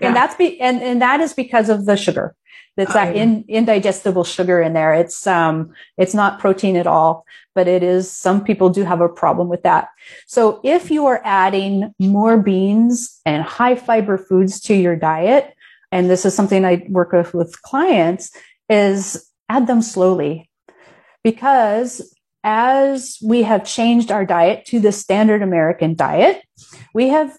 [0.00, 0.08] Yeah.
[0.08, 2.34] And that's be, and, and that is because of the sugar.
[2.76, 4.92] That's Oh, that in, indigestible sugar in there.
[4.94, 7.24] It's, um, it's not protein at all,
[7.54, 9.88] but it is, some people do have a problem with that.
[10.26, 15.54] So if you are adding more beans and high fiber foods to your diet,
[15.90, 18.30] and this is something I work with with clients
[18.68, 20.50] is add them slowly
[21.22, 22.14] because
[22.44, 26.42] as we have changed our diet to the standard American diet,
[26.94, 27.36] we have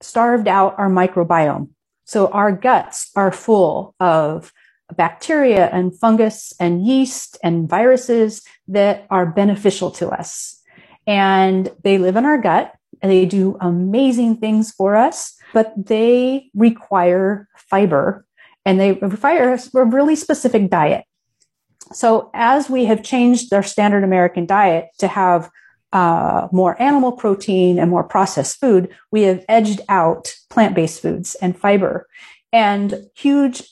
[0.00, 1.70] starved out our microbiome.
[2.04, 4.52] So our guts are full of
[4.96, 10.60] bacteria and fungus and yeast and viruses that are beneficial to us.
[11.06, 16.50] And they live in our gut and they do amazing things for us, but they
[16.54, 18.26] require fiber
[18.64, 21.04] and they require a really specific diet.
[21.92, 25.50] So as we have changed our standard American diet to have
[25.92, 31.56] uh, more animal protein and more processed food, we have edged out plant-based foods and
[31.56, 32.06] fiber
[32.52, 33.62] and huge,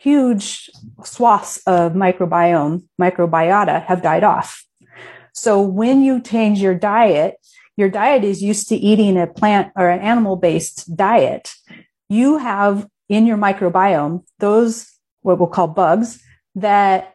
[0.00, 0.70] huge
[1.04, 4.64] swaths of microbiome, microbiota have died off.
[5.32, 7.36] So when you change your diet,
[7.76, 11.54] your diet is used to eating a plant or an animal based diet.
[12.08, 14.90] You have in your microbiome those
[15.22, 16.20] what we'll call bugs
[16.54, 17.14] that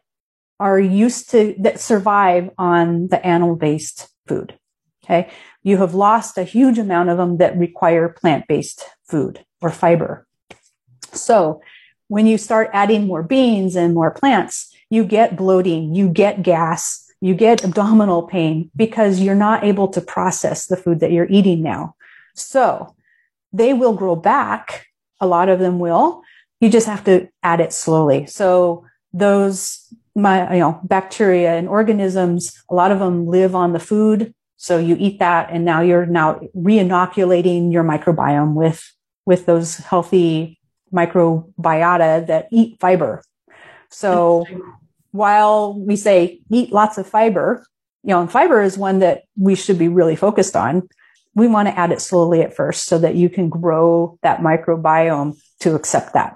[0.59, 4.57] are used to that survive on the animal based food.
[5.03, 5.29] Okay.
[5.63, 10.25] You have lost a huge amount of them that require plant based food or fiber.
[11.11, 11.61] So
[12.13, 17.11] when you start adding more beans and more plants, you get bloating, you get gas,
[17.21, 21.63] you get abdominal pain because you're not able to process the food that you're eating
[21.63, 21.95] now.
[22.35, 22.95] So
[23.51, 24.85] they will grow back.
[25.21, 26.21] A lot of them will.
[26.61, 28.27] You just have to add it slowly.
[28.27, 33.79] So those, my, you know, bacteria and organisms, a lot of them live on the
[33.79, 34.35] food.
[34.57, 38.87] So you eat that and now you're now re-inoculating your microbiome with,
[39.25, 40.59] with those healthy
[40.93, 43.23] microbiota that eat fiber.
[43.89, 44.45] So
[45.11, 47.65] while we say eat lots of fiber,
[48.03, 50.87] you know, and fiber is one that we should be really focused on.
[51.35, 55.37] We want to add it slowly at first so that you can grow that microbiome
[55.61, 56.35] to accept that.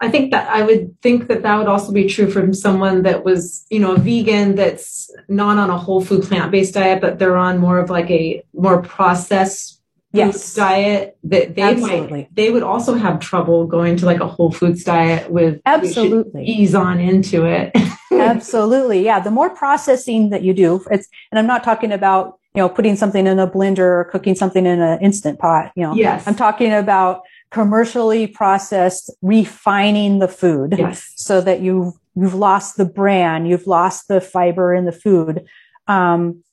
[0.00, 3.24] I think that I would think that that would also be true from someone that
[3.24, 7.18] was, you know, a vegan that's not on a whole food plant based diet, but
[7.18, 9.73] they're on more of like a more processed
[10.14, 10.54] Yes.
[10.54, 11.18] diet.
[11.24, 12.10] That they Absolutely.
[12.10, 16.44] might they would also have trouble going to like a whole foods diet with Absolutely.
[16.44, 17.72] ease on into it.
[18.12, 19.04] Absolutely.
[19.04, 19.20] Yeah.
[19.20, 22.96] The more processing that you do, it's, and I'm not talking about, you know, putting
[22.96, 26.26] something in a blender or cooking something in an instant pot, you know, yes.
[26.26, 31.12] I'm talking about commercially processed, refining the food yes.
[31.16, 35.46] so that you've, you've lost the bran, you've lost the fiber in the food.
[35.88, 36.44] Um,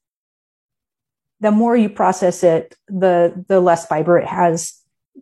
[1.42, 4.80] the more you process it, the, the less fiber it has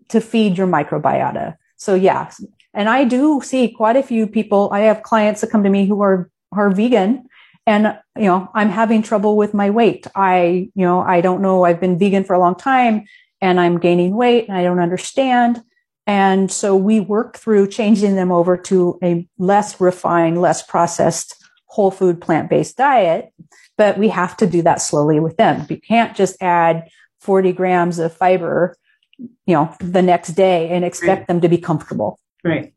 [0.10, 1.56] to feed your microbiota.
[1.78, 2.32] So yeah.
[2.74, 4.70] And I do see quite a few people.
[4.72, 7.28] I have clients that come to me who are, are vegan
[7.66, 10.08] and, you know, I'm having trouble with my weight.
[10.16, 11.66] I, you know, I don't know.
[11.66, 13.06] I've been vegan for a long time
[13.42, 15.62] and I'm gaining weight and I don't understand.
[16.08, 21.36] And so we work through changing them over to a less refined, less processed
[21.68, 23.32] whole food plant based diet.
[23.80, 25.66] But we have to do that slowly with them.
[25.70, 26.90] You can't just add
[27.22, 28.76] 40 grams of fiber,
[29.18, 31.28] you know, the next day and expect Right.
[31.28, 32.20] them to be comfortable.
[32.44, 32.74] Right.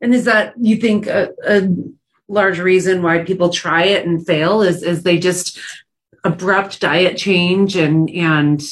[0.00, 1.68] And is that you think a, a
[2.28, 5.58] large reason why people try it and fail is is they just
[6.22, 8.62] abrupt diet change and and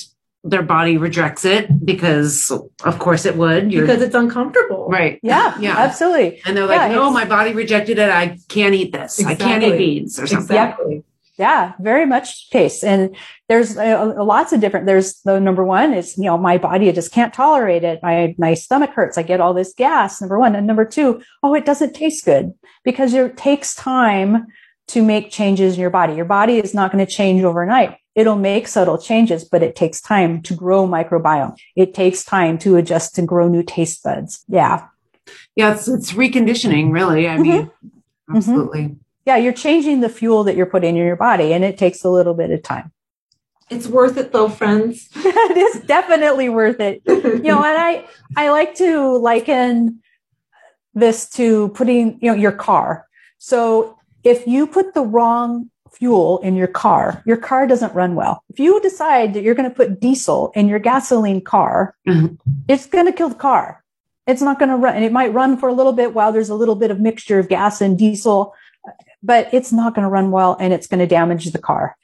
[0.45, 2.51] their body rejects it because
[2.85, 3.73] of course it would.
[3.73, 4.89] You're Because it's uncomfortable.
[4.89, 5.19] right.
[5.23, 5.77] Yeah, Yeah.
[5.77, 6.41] absolutely.
[6.47, 8.09] And they're like, Yeah, no, my body rejected it.
[8.09, 9.25] I can't eat this.
[9.25, 10.57] I can't eat beans or something.
[10.57, 11.05] Exactly.
[11.39, 12.83] Yeah, very much case.
[12.83, 13.15] And
[13.49, 17.13] there's uh, lots of different, there's the number one is, you know, my body, just
[17.13, 18.01] can't tolerate it.
[18.03, 19.17] My, my stomach hurts.
[19.17, 20.21] I get all this gas.
[20.21, 20.57] Number one.
[20.57, 24.47] And number two, oh, it doesn't taste good because it takes time
[24.89, 26.15] to make changes in your body.
[26.15, 27.99] Your body is not going to change overnight.
[28.19, 31.57] It'll make subtle changes, but it takes time to grow microbiome.
[31.77, 34.45] It takes time to adjust and grow new taste buds.
[34.49, 34.89] Yeah.
[35.55, 37.29] Yeah, it's it's reconditioning, really.
[37.29, 37.87] I mean, mm-hmm.
[37.87, 38.37] Mm-hmm.
[38.37, 38.97] absolutely.
[39.25, 39.37] Yeah.
[39.37, 42.35] You're changing the fuel that you're putting in your body and it takes a little
[42.35, 42.91] bit of time.
[43.71, 45.09] It's worth it though, friends.
[45.15, 47.03] it is definitely worth it.
[47.07, 48.05] you know, and I,
[48.37, 50.03] I like to liken
[50.93, 53.07] this to putting, you know, your car.
[53.39, 58.43] So if you put the wrong fuel in your car, your car doesn't run well.
[58.51, 62.39] If you decide that you're going to put diesel in your gasoline car, Mhm.
[62.69, 63.83] it's going to kill the car.
[64.27, 64.95] It's not going to run.
[64.95, 67.39] And it might run for a little bit while there's a little bit of mixture
[67.39, 68.55] of gas and diesel,
[69.23, 71.97] but it's not going to run well and it's going to damage the car.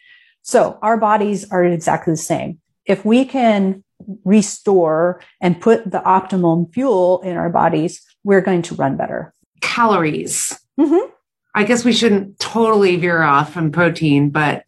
[0.43, 2.59] So our bodies are exactly the same.
[2.87, 3.83] If we can
[4.25, 9.33] restore and put the optimum fuel in our bodies, we're going to run better.
[9.61, 10.59] Calories.
[10.79, 11.11] Mhm.
[11.55, 14.65] I guess we shouldn't totally veer off from protein, but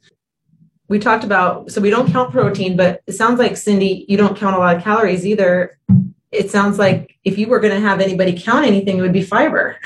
[0.89, 4.37] we talked about so we don't count protein but it sounds like cindy you don't
[4.37, 5.77] count a lot of calories either
[6.31, 9.21] it sounds like if you were going to have anybody count anything it would be
[9.21, 9.77] fiber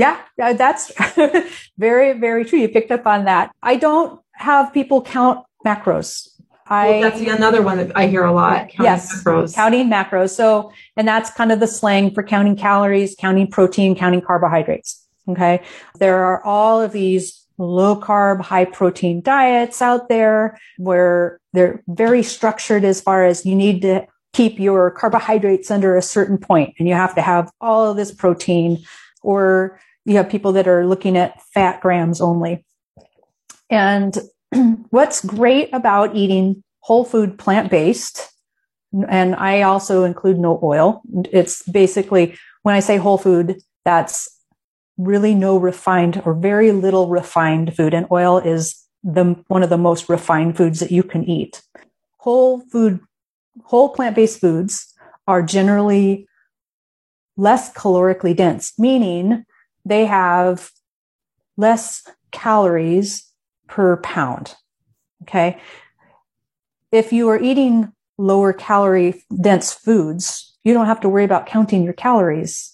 [0.00, 0.92] Yeah, that's
[1.78, 2.58] very, very true.
[2.58, 3.52] You picked up on that.
[3.62, 6.28] I don't have people count macros.
[6.66, 9.54] I well, that's another one that i hear a lot counting Yes, macros.
[9.54, 10.30] counting macros.
[10.30, 14.99] So, and that's kind of the slang for counting calories, counting protein, counting carbohydrates.
[15.28, 15.62] Okay.
[15.98, 22.22] There are all of these low carb, high protein diets out there where they're very
[22.22, 26.88] structured as far as you need to keep your carbohydrates under a certain point and
[26.88, 28.82] you have to have all of this protein
[29.22, 32.64] or you have people that are looking at fat grams only.
[33.68, 34.16] And
[34.90, 38.30] what's great about eating whole food plant based
[39.08, 41.02] and I also include no oil.
[41.32, 44.28] It's basically when I say whole food, that's
[45.00, 47.94] really no refined or very little refined food.
[47.94, 51.62] And oil is the one of the most refined foods that you can eat.
[52.18, 53.00] Whole food,
[53.64, 54.92] whole plant based foods
[55.26, 56.26] are generally
[57.36, 59.44] less calorically dense, meaning
[59.84, 60.70] they have
[61.56, 63.26] less calories
[63.66, 64.54] per pound.
[65.22, 65.58] Okay.
[66.92, 71.82] If you are eating lower calorie dense foods, you don't have to worry about counting
[71.82, 72.69] your calories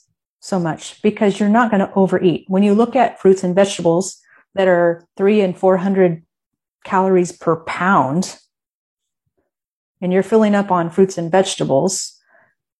[0.46, 2.44] so much because you're not going to overeat.
[2.48, 4.20] When you look at fruits and vegetables
[4.54, 6.22] that are three and 400
[6.84, 8.38] calories per pound,
[10.00, 12.16] and you're filling up on fruits and vegetables,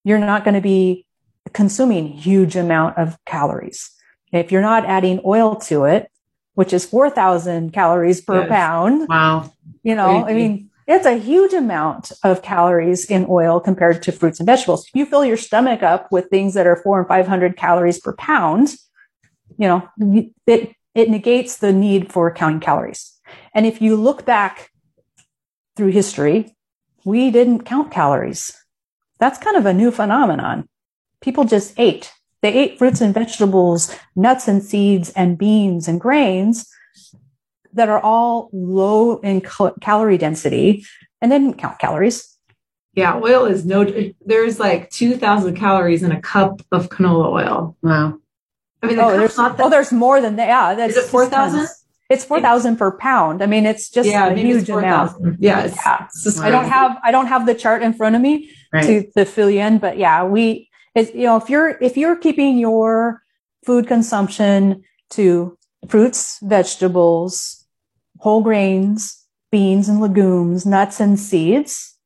[0.05, 1.07] you're not going to be
[1.53, 3.91] consuming huge amount of calories.
[4.33, 6.11] If you're not adding oil to it,
[6.55, 8.49] which is 4,000 calories per Yes.
[8.49, 9.51] pound, wow.
[9.83, 14.39] you know, I mean, it's a huge amount of calories in oil compared to fruits
[14.39, 14.89] and vegetables.
[14.95, 18.75] You fill your stomach up with things that are four and 500 calories per pound,
[19.59, 19.89] you know,
[20.47, 23.13] it, it negates the need for counting calories.
[23.53, 24.71] And if you look back
[25.77, 26.55] through history,
[27.05, 28.57] we didn't count calories.
[29.19, 30.69] That's kind of a new phenomenon.
[31.21, 32.13] People just ate.
[32.43, 36.69] They ate fruits and vegetables, nuts and seeds and beans and grains
[37.77, 40.85] that are all low in cal- calorie density
[41.21, 42.19] and then count calories.
[42.95, 43.85] yeah oil is no
[44.25, 48.19] there's like 2000 calories in a cup of canola oil Wow.
[48.83, 50.49] i mean the Oh, there's, not that oh, there's more than that.
[50.49, 50.75] Yeah.
[50.75, 51.67] That's Is it 4,000?
[52.09, 53.43] It's 4,000 per pound.
[53.43, 55.11] I mean, it's just yeah a maybe it's huge amount.
[55.13, 56.07] 4000 yeah it's, Yeah.
[56.07, 58.35] it's I don't have, I don't have the chart in front of me
[58.73, 58.87] Right.
[58.87, 62.17] to, to fill you in, but yeah, we, it's, you know, if you're, if you're
[62.17, 63.23] keeping your
[63.67, 64.83] food consumption
[65.17, 65.57] to
[65.89, 67.66] fruits, vegetables,
[68.19, 71.97] whole grains, beans and legumes, nuts and seeds,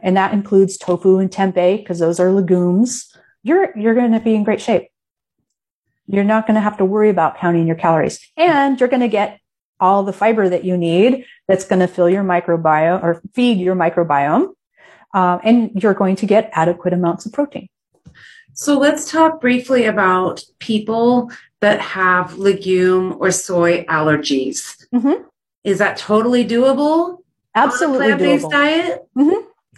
[0.00, 4.34] and that includes tofu and tempeh because those are legumes, you're, you're going to be
[4.34, 4.88] in great shape.
[6.06, 9.08] You're not going to have to worry about counting your calories and you're going to
[9.08, 9.38] get
[9.80, 13.74] all the fiber that you need that's going to fill your microbiome or feed your
[13.74, 14.48] microbiome.
[15.14, 17.68] Um, and you're going to get adequate amounts of protein.
[18.54, 24.76] So let's talk briefly about people that have legume or soy allergies.
[24.92, 25.24] Mhm.
[25.64, 27.18] Is that totally doable?
[27.54, 28.50] Absolutely plant-based doable.
[28.50, 29.08] diet?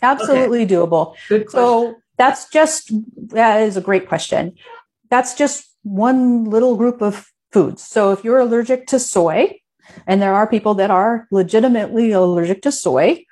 [0.02, 1.14] Absolutely doable.
[1.28, 2.92] good question So that's just,
[3.34, 4.54] that is a great question.
[5.10, 7.82] That's just one little group of foods.
[7.82, 9.60] So if you're allergic to soy,
[10.06, 13.24] and there are people that are legitimately allergic to soy,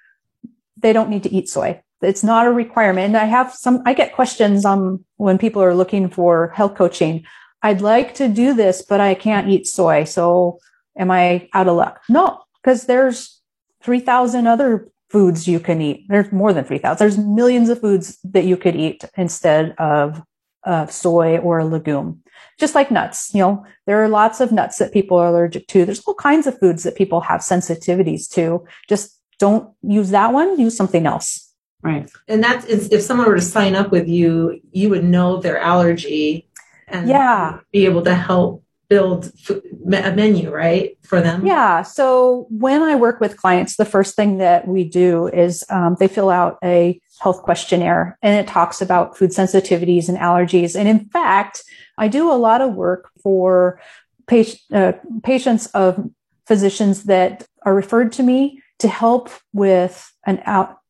[0.77, 1.81] they don't need to eat soy.
[2.03, 3.07] It's not a requirement.
[3.07, 7.25] And I have some, I get questions um, when people are looking for health coaching.
[7.63, 10.05] I'd like to do this, but I can't eat soy.
[10.05, 10.59] So
[10.97, 12.03] am I out of luck?
[12.09, 13.41] No, because there's
[13.83, 16.07] 3,000 other foods you can eat.
[16.09, 16.99] There's more than 3,000.
[16.99, 20.23] There's millions of foods that you could eat instead of
[20.65, 22.23] uh, soy or a legume.
[22.59, 25.85] Just like nuts, you know, there are lots of nuts that people are allergic to.
[25.85, 28.65] There's all kinds of foods that people have sensitivities to.
[28.89, 30.59] Just don't use that one.
[30.59, 31.49] Use something else.
[31.83, 32.09] Right.
[32.29, 35.59] and that's if if someone were to sign up with you you would know their
[35.59, 36.49] allergy
[36.87, 37.59] and Yeah.
[37.73, 38.62] be able to help
[38.93, 41.81] build a menu right for them Yeah.
[41.81, 46.09] So when I work with clients, the first thing that we do is um, they
[46.09, 50.79] fill out a health questionnaire and it talks about food sensitivities and allergies.
[50.79, 51.63] And in fact,
[51.97, 53.81] I do a lot of work for
[54.31, 56.11] uh, patients of
[56.47, 60.81] physicians that are referred to me to help with an out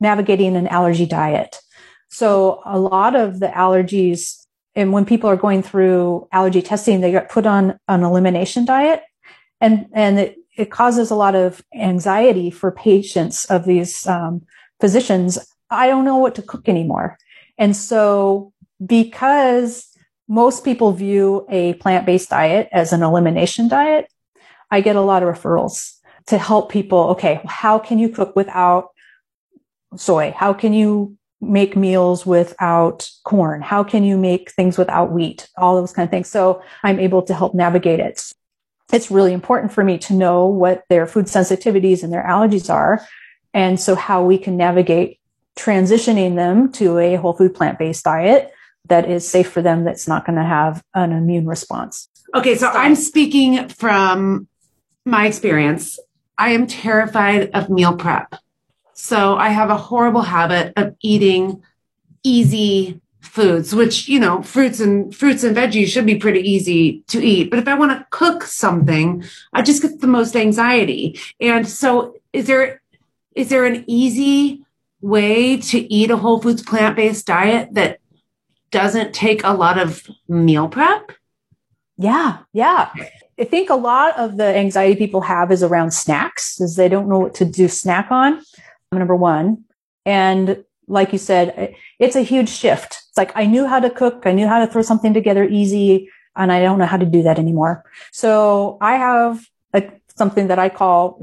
[0.00, 1.60] navigating an allergy diet.
[2.08, 4.45] So a lot of the allergies,
[4.76, 9.02] and when people are going through allergy testing, they get put on an elimination diet
[9.60, 14.42] and, and it, it causes a lot of anxiety for patients of these um,
[14.78, 15.38] physicians.
[15.70, 17.18] I don't know what to cook anymore.
[17.58, 18.52] And so
[18.84, 19.88] because
[20.28, 24.12] most people view a plant-based diet as an elimination diet,
[24.70, 25.94] I get a lot of referrals
[26.26, 26.98] to help people.
[27.10, 27.40] Okay.
[27.46, 28.90] How can you cook without
[29.96, 30.34] soy?
[30.36, 33.62] How can you make meals without corn?
[33.62, 35.48] How can you make things without wheat?
[35.56, 36.28] All those kind of things.
[36.28, 38.22] So I'm able to help navigate it.
[38.92, 43.04] It's really important for me to know what their food sensitivities and their allergies are.
[43.52, 45.18] And so how we can navigate
[45.56, 48.52] transitioning them to a whole food plant based diet
[48.88, 52.08] that is safe for them that's not going to have an immune response.
[52.34, 54.46] Okay, so I'm speaking from
[55.04, 55.98] my experience.
[56.38, 58.34] I am terrified of meal prep.
[58.98, 61.62] So I have a horrible habit of eating
[62.22, 67.22] easy foods, which, you know, fruits and fruits and veggies should be pretty easy to
[67.22, 67.50] eat.
[67.50, 69.22] But if I want to cook something,
[69.52, 71.20] I just get the most anxiety.
[71.40, 72.80] And so is there,
[73.34, 74.64] is there an easy
[75.02, 77.98] way to eat a whole foods plant-based diet that
[78.70, 81.12] doesn't take a lot of meal prep?
[81.98, 82.90] Yeah, yeah.
[83.38, 87.08] I think a lot of the anxiety people have is around snacks, is they don't
[87.08, 88.42] know what to do snack on.
[88.92, 89.64] Number one.
[90.04, 93.02] And like you said, it's a huge shift.
[93.08, 94.22] It's like I knew how to cook.
[94.24, 97.22] I knew how to throw something together easy and I don't know how to do
[97.22, 97.84] that anymore.
[98.12, 101.18] So I have a, something that I call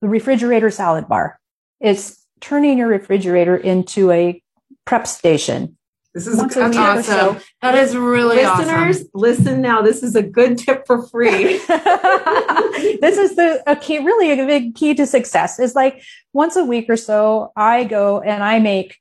[0.00, 1.40] the refrigerator salad bar.
[1.80, 4.42] It's turning your refrigerator into a
[4.84, 5.76] prep station.
[6.14, 7.02] This is that's awesome.
[7.02, 7.40] So.
[7.62, 9.10] That is really Listeners, awesome.
[9.14, 9.80] listen now.
[9.80, 11.30] This is a good tip for free.
[11.68, 15.60] this is the a key, really a big key to success.
[15.60, 16.02] Is like
[16.32, 18.98] once a week or so, I go and I make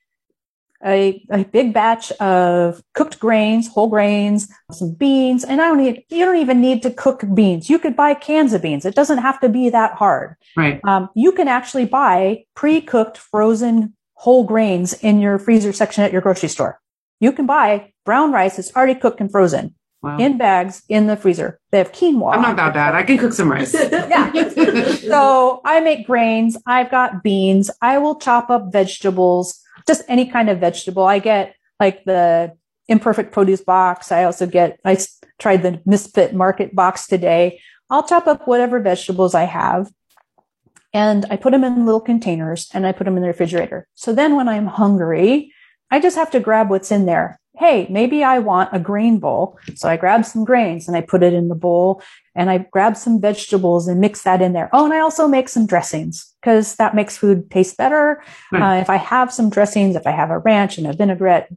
[0.85, 6.05] a, a big batch of cooked grains, whole grains, some beans, and I don't need,
[6.09, 7.69] you don't even need to cook beans.
[7.69, 8.85] You could buy cans of beans.
[8.85, 10.35] It doesn't have to be that hard.
[10.55, 10.79] Right.
[10.85, 16.21] Um, you can actually buy pre-cooked frozen whole grains in your freezer section at your
[16.21, 16.79] grocery store.
[17.19, 19.75] You can buy brown rice that's already cooked and frozen.
[20.01, 20.17] Wow.
[20.17, 21.59] in bags in the freezer.
[21.71, 22.33] They have quinoa.
[22.33, 22.95] I'm not about that.
[22.95, 23.73] I can cook some rice.
[23.91, 24.31] yeah.
[24.95, 26.55] so I make grains.
[26.65, 27.69] I've got beans.
[27.81, 31.03] I will chop up vegetables, just any kind of vegetable.
[31.03, 32.55] I get like the
[32.87, 34.09] imperfect produce box.
[34.09, 34.97] I also get, I
[35.37, 37.59] tried the misfit market box today.
[37.89, 39.91] I'll chop up whatever vegetables I have
[40.93, 43.87] and I put them in little containers and I put them in the refrigerator.
[43.95, 45.53] So then when I'm hungry,
[45.91, 49.59] I just have to grab what's in there hey, maybe I want a grain bowl.
[49.75, 52.01] So I grab some grains and I put it in the bowl
[52.33, 54.69] and I grab some vegetables and mix that in there.
[54.71, 58.23] Oh, and I also make some dressings because that makes food taste better.
[58.51, 58.77] Right.
[58.77, 61.49] Uh, if I have some dressings, if I have a ranch and a vinaigrette,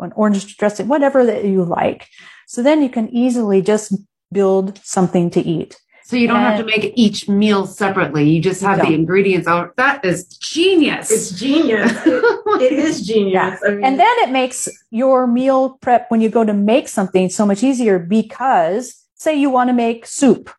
[0.00, 2.08] an orange dressing, whatever that you like.
[2.48, 3.94] So then you can easily just
[4.32, 5.80] build something to eat.
[6.04, 8.28] So you don't and have to make each meal separately.
[8.28, 9.48] You just have the ingredients.
[9.48, 11.10] Oh, that is genius.
[11.10, 11.92] It's genius.
[12.04, 13.58] it is genius.
[13.62, 13.68] Yeah.
[13.68, 17.30] I mean, and then it makes your meal prep when you go to make something
[17.30, 20.50] so much easier because say you want to make soup.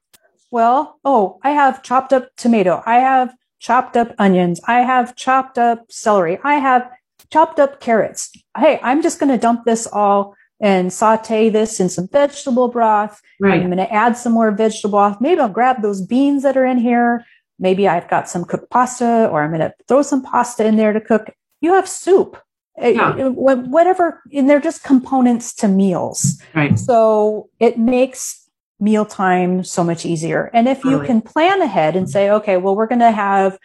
[0.49, 2.81] Well, oh, I have chopped up tomato.
[2.87, 4.59] I have chopped up onions.
[4.67, 6.39] I have chopped up celery.
[6.43, 6.89] I have
[7.31, 8.31] chopped up carrots.
[8.57, 13.21] Hey, I'm just going to dump this all and saute this in some vegetable broth.
[13.39, 13.61] Right.
[13.61, 15.19] I'm going to add some more vegetable broth.
[15.19, 17.25] Maybe I'll grab those beans that are in here.
[17.59, 20.93] Maybe I've got some cooked pasta or I'm going to throw some pasta in there
[20.93, 21.33] to cook.
[21.61, 22.37] You have soup.
[22.77, 23.29] Eh, yeah.
[23.29, 26.41] Whatever, and they're just components to meals.
[26.53, 26.77] Right.
[26.77, 28.49] So it makes
[28.79, 30.51] mealtime so much easier.
[30.53, 33.57] And if you can plan ahead and say, okay, well, we're going to have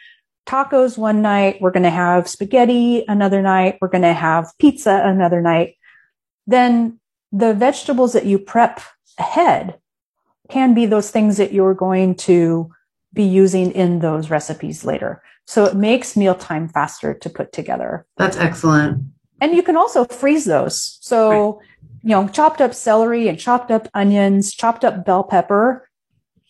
[0.46, 5.02] tacos one night, we're going to have spaghetti another night, we're going to have pizza
[5.04, 5.74] another night
[6.50, 6.98] then
[7.32, 8.80] the vegetables that you prep
[9.18, 9.78] ahead
[10.48, 12.70] can be those things that you're going to
[13.12, 15.22] be using in those recipes later.
[15.46, 18.06] So it makes mealtime faster to put together.
[18.16, 19.02] That's excellent.
[19.40, 20.98] And you can also freeze those.
[21.00, 21.66] So, right.
[22.02, 25.88] you know, chopped up celery and chopped up onions, chopped up bell pepper,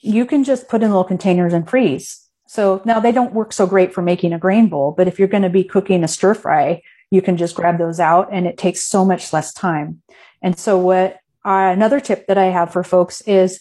[0.00, 2.26] you can just put in little containers and freeze.
[2.48, 5.28] So now they don't work so great for making a grain bowl, but if you're
[5.28, 8.56] going to be cooking a stir fry, you can just grab those out and it
[8.56, 10.02] takes so much less time.
[10.42, 13.60] And so what uh, another tip that I have for folks is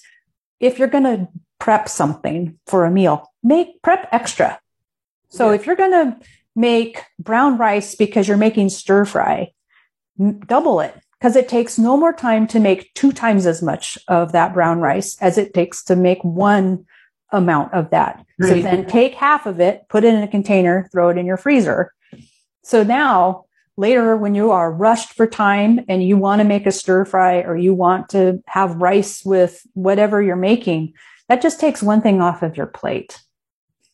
[0.59, 1.27] if you're going to
[1.59, 4.59] prep something for a meal, make prep extra.
[5.29, 5.55] So yeah.
[5.55, 6.17] if you're going to
[6.55, 9.51] make brown rice because you're making stir fry,
[10.45, 14.31] double it because it takes no more time to make two times as much of
[14.31, 16.85] that brown rice as it takes to make one
[17.31, 18.25] amount of that.
[18.41, 21.37] So then take half of it, put it in a container, throw it in your
[21.37, 21.93] freezer.
[22.63, 23.45] So now
[23.77, 27.37] later when you are rushed for time and you want to make a stir fry
[27.41, 30.93] or you want to have rice with whatever you're making,
[31.27, 33.21] that just takes one thing off of your plate.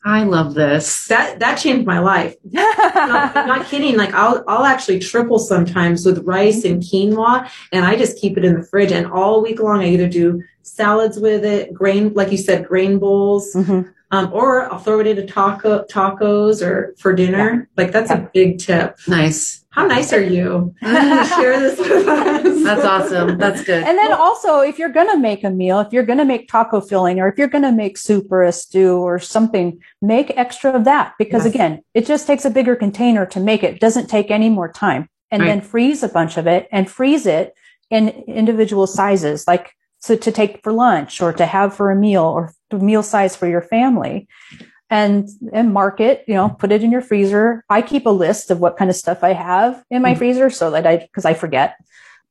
[0.07, 1.07] I love this.
[1.07, 2.35] That that changed my life.
[2.43, 3.97] not, I'm not kidding.
[3.97, 8.45] Like I'll I'll actually triple sometimes with rice and quinoa, and I just keep it
[8.45, 8.91] in the fridge.
[8.91, 12.99] And all week long, I either do salads with it, grain, like you said, grain
[12.99, 13.91] bowls, Mhm.
[14.15, 17.67] Um, or I'll throw it into taco tacos or for dinner.
[17.75, 18.97] Like that's a big tip.
[19.07, 19.65] Nice.
[19.71, 20.73] How nice are you?
[20.83, 22.63] Share this with us.
[22.63, 23.37] That's awesome.
[23.37, 23.83] That's good.
[23.83, 26.47] And then also, if you're going to make a meal, if you're going to make
[26.47, 30.31] taco filling or if you're going to make soup or a stew or something, make
[30.37, 31.53] extra of that because Yes.
[31.53, 33.75] again, it just takes a bigger container to make it.
[33.75, 35.09] It doesn't take any more time.
[35.29, 35.49] And Right.
[35.49, 37.53] then freeze a bunch of it and freeze it
[37.89, 39.73] in individual sizes, like
[40.05, 43.47] so to take for lunch or to have for a meal or meal size for
[43.47, 44.27] your family.
[44.87, 47.65] And and mark it, you know, put it in your freezer.
[47.71, 50.17] I keep a list of what kind of stuff I have in my Mhm.
[50.19, 51.75] freezer so that I because I forget.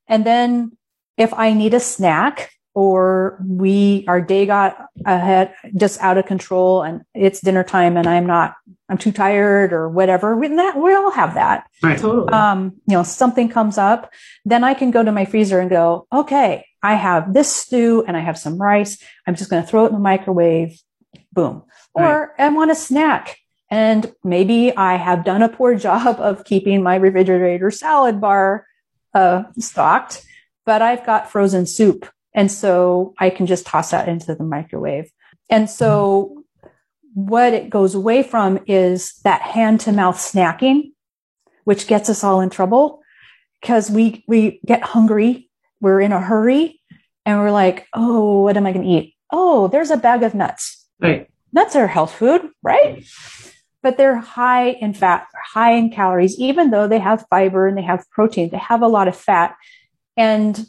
[0.06, 0.76] And then
[1.16, 6.82] if I need a snack or we, our day got ahead, just out of control
[6.82, 8.56] and it's dinner time and I'm not,
[8.88, 11.68] I'm too tired or whatever, we, that, we all have that.
[11.82, 11.98] right.
[11.98, 12.32] totally.
[12.32, 14.12] Um, you know, something comes up,
[14.44, 18.16] then I can go to my freezer and go, okay, I have this stew and
[18.16, 19.02] I have some rice.
[19.26, 20.78] I'm just going to throw it in the microwave.
[21.32, 21.62] Boom.
[21.94, 23.38] Or I want a snack.
[23.70, 28.66] And maybe I have done a poor job of keeping my refrigerator salad bar
[29.14, 30.26] uh, stocked,
[30.66, 32.08] but I've got frozen soup.
[32.34, 35.10] And so I can just toss that into the microwave.
[35.48, 36.68] And so mm-hmm.
[37.12, 40.92] what it goes away from is that hand to mouth snacking,
[41.62, 43.00] which gets us all in trouble
[43.60, 45.48] because we, we get hungry.
[45.80, 46.80] We're in a hurry
[47.24, 49.14] and we're like, Oh, what am I going to eat?
[49.30, 50.86] Oh, there's a bag of nuts.
[51.00, 51.28] Right.
[51.52, 53.04] Nuts are health food, right?
[53.82, 57.82] But they're high in fat, high in calories, even though they have fiber and they
[57.82, 59.54] have protein, they have a lot of fat.
[60.16, 60.66] And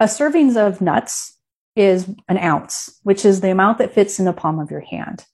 [0.00, 1.38] a servings of nuts
[1.76, 5.24] is an ounce, which is the amount that fits in the palm of your hand.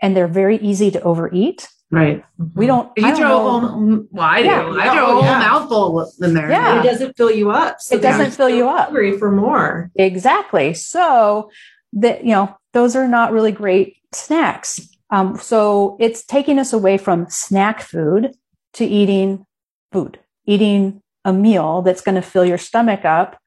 [0.00, 1.68] And they're very easy to overeat.
[1.90, 2.24] Right.
[2.54, 4.48] We don't, I You don't throw a whole, well, I do.
[4.48, 4.76] Yeah.
[4.80, 5.38] I throw a whole Yeah.
[5.38, 6.50] mouthful in there.
[6.50, 6.80] Yeah.
[6.80, 7.80] it doesn't fill you up.
[7.80, 8.86] So It doesn't fill you up.
[8.86, 9.90] Hungry for more.
[9.96, 10.72] Exactly.
[10.72, 11.50] So
[11.92, 14.80] that, you know, those are not really great snacks.
[15.10, 18.32] Um, so it's taking us away from snack food
[18.74, 19.44] to eating
[19.92, 23.38] food, eating a meal that's going to fill your stomach up.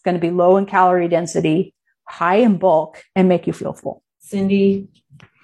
[0.00, 1.74] It's going to be low in calorie density,
[2.04, 4.02] high in bulk and make you feel full.
[4.18, 4.88] Cindy,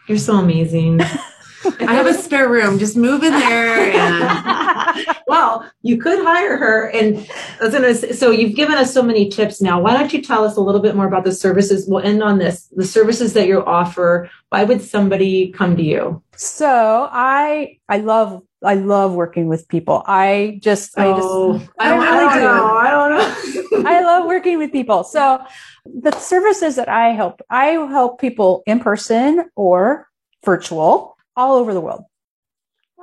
[0.08, 1.02] you're so amazing.
[1.80, 2.78] I have a spare room.
[2.78, 6.88] Just move in there and well, you could hire her.
[6.88, 7.18] And
[7.60, 9.78] I was gonna say, so you've given us so many tips now.
[9.78, 11.86] Why don't you tell us a little bit more about the services?
[11.86, 12.66] We'll end on this.
[12.74, 14.30] The services that you offer.
[14.48, 16.22] Why would somebody come to you?
[16.34, 20.02] So I, I love, I love working with people.
[20.06, 22.76] I just, I just, Oh, I don't I really don't do know.
[22.76, 23.90] I don't know.
[23.90, 25.04] I love working with people.
[25.04, 25.44] So
[25.84, 30.08] the services that I help, I help people in person or
[30.44, 32.04] virtual all over the world.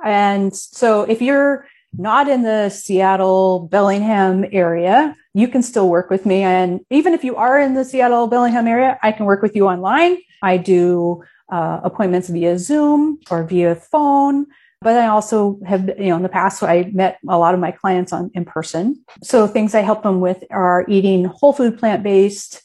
[0.04, 6.26] And so if you're not in the Seattle, Bellingham area, you can still work with
[6.26, 6.42] me.
[6.42, 9.66] And even if you are in the Seattle, Bellingham area, I can work with you
[9.66, 10.18] online.
[10.42, 14.46] I do uh, appointments via Zoom or via phone.
[14.84, 17.70] But I also have, you know, in the past, I met a lot of my
[17.70, 19.02] clients on in person.
[19.22, 22.62] So things I help them with are eating whole food, plant based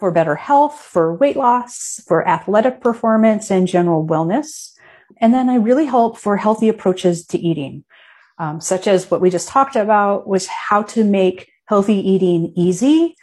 [0.00, 4.72] for better health, for weight loss, for athletic performance and general wellness.
[5.18, 7.84] And then I really help for healthy approaches to eating,
[8.38, 13.14] um, such as what we just talked about was how to make healthy eating easy,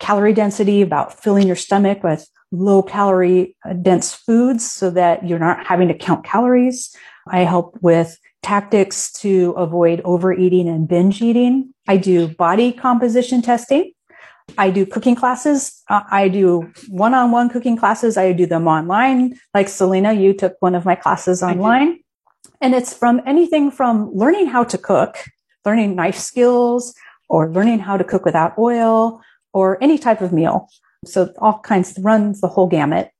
[0.00, 5.38] calorie density about filling your stomach with low calorie uh, dense foods so that you're
[5.38, 6.94] not having to count calories.
[7.30, 11.74] I help with tactics to avoid overeating and binge eating.
[11.86, 13.92] I do body composition testing.
[14.56, 15.82] I do cooking classes.
[15.90, 18.16] Uh, I do one-on-one cooking classes.
[18.16, 19.38] I do them online.
[19.52, 22.00] Like Selena, you took one of my classes online.
[22.60, 25.18] And it's from anything from learning how to cook,
[25.64, 26.94] learning knife skills,
[27.28, 29.20] or learning how to cook without oil,
[29.52, 30.68] or any type of meal.
[31.04, 33.10] So all kinds runs the whole gamut.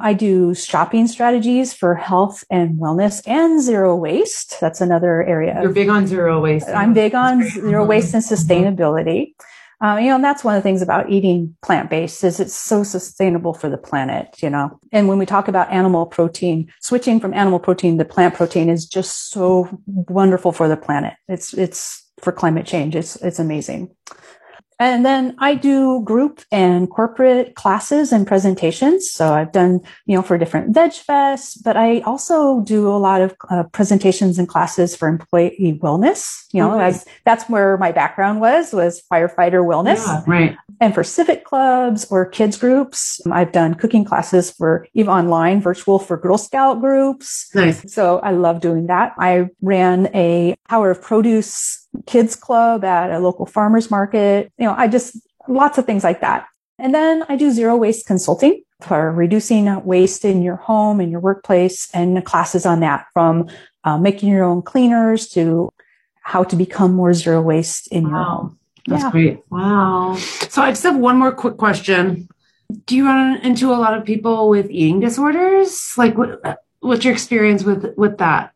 [0.00, 4.60] I do shopping strategies for health and wellness and zero waste.
[4.60, 5.58] That's another area.
[5.62, 6.68] You're big on zero waste.
[6.68, 9.34] I'm big on zero waste and sustainability.
[9.82, 12.82] Uh, you know, and that's one of the things about eating plant-based is it's so
[12.82, 14.78] sustainable for the planet, you know.
[14.92, 18.86] And when we talk about animal protein, switching from animal protein to plant protein is
[18.86, 21.14] just so wonderful for the planet.
[21.28, 22.94] It's, it's for climate change.
[22.94, 23.90] It's, it's amazing.
[24.80, 29.10] And then I do group and corporate classes and presentations.
[29.10, 33.20] So I've done, you know, for different veg fests, but I also do a lot
[33.20, 36.46] of uh, presentations and classes for employee wellness.
[36.52, 36.80] You know.
[36.80, 40.56] I, that's where my background was, was firefighter wellness Yeah, right.
[40.80, 43.20] and for civic clubs or kids groups.
[43.30, 47.50] I've done cooking classes for even online, virtual for Girl Scout groups.
[47.54, 47.92] Nice.
[47.92, 49.12] So I love doing that.
[49.18, 54.52] I ran a Power of Produce kids club at a local farmers market.
[54.58, 55.16] You know, I just
[55.48, 56.46] lots of things like that.
[56.78, 61.20] And then I do zero waste consulting for reducing waste in your home and your
[61.20, 63.48] workplace and classes on that from
[63.84, 65.70] uh, making your own cleaners to
[66.22, 68.58] how to become more zero waste in your home.
[68.86, 69.10] That's Yeah.
[69.10, 69.40] great.
[69.50, 70.16] Wow.
[70.48, 72.28] So I just have one more quick question.
[72.86, 75.92] Do you run into a lot of people with eating disorders?
[75.98, 76.40] Like what,
[76.80, 78.52] what's your experience with with that?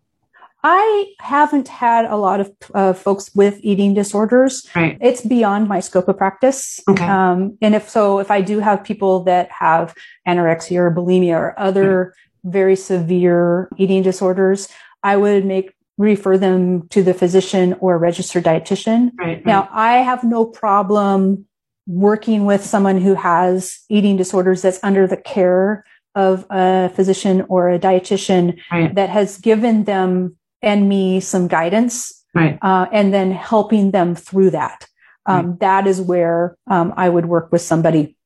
[0.67, 4.67] I haven't had a lot of uh, folks with eating disorders.
[4.75, 4.97] Right.
[4.99, 6.81] It's beyond my scope of practice.
[6.89, 7.05] Okay.
[7.05, 9.95] Um, and if so, if I do have people that have
[10.27, 14.69] anorexia or bulimia or other very severe eating disorders,
[15.03, 19.11] I would make refer them to the physician or registered dietitian.
[19.19, 19.45] Right.
[19.45, 21.45] Now, I have no problem
[21.87, 25.85] working with someone who has eating disorders that's under the care
[26.15, 28.59] of a physician or a dietitian
[28.95, 32.59] that has given them and me some guidance Right.
[32.63, 34.87] uh, and then helping them through that.
[35.27, 38.17] Um, That is where um, I would work with somebody,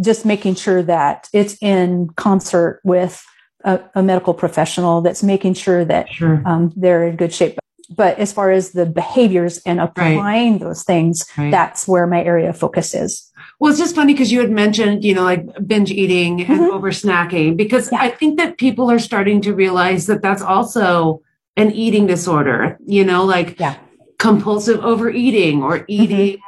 [0.00, 3.22] just making sure that it's in concert with
[3.64, 6.42] a, a medical professional that's making sure that Sure.
[6.46, 7.58] um, they're in good shape.
[7.94, 11.50] But as far as the behaviors and applying those things, Right.
[11.50, 13.30] that's where my area of focus is.
[13.58, 16.70] Well, it's just funny because you had mentioned, you know, like binge eating and Mhm.
[16.72, 17.98] over snacking, because Yeah.
[18.00, 21.20] I think that people are starting to realize that that's also
[21.56, 23.74] an eating disorder, you know, like Yeah.
[24.18, 26.38] compulsive overeating or eating,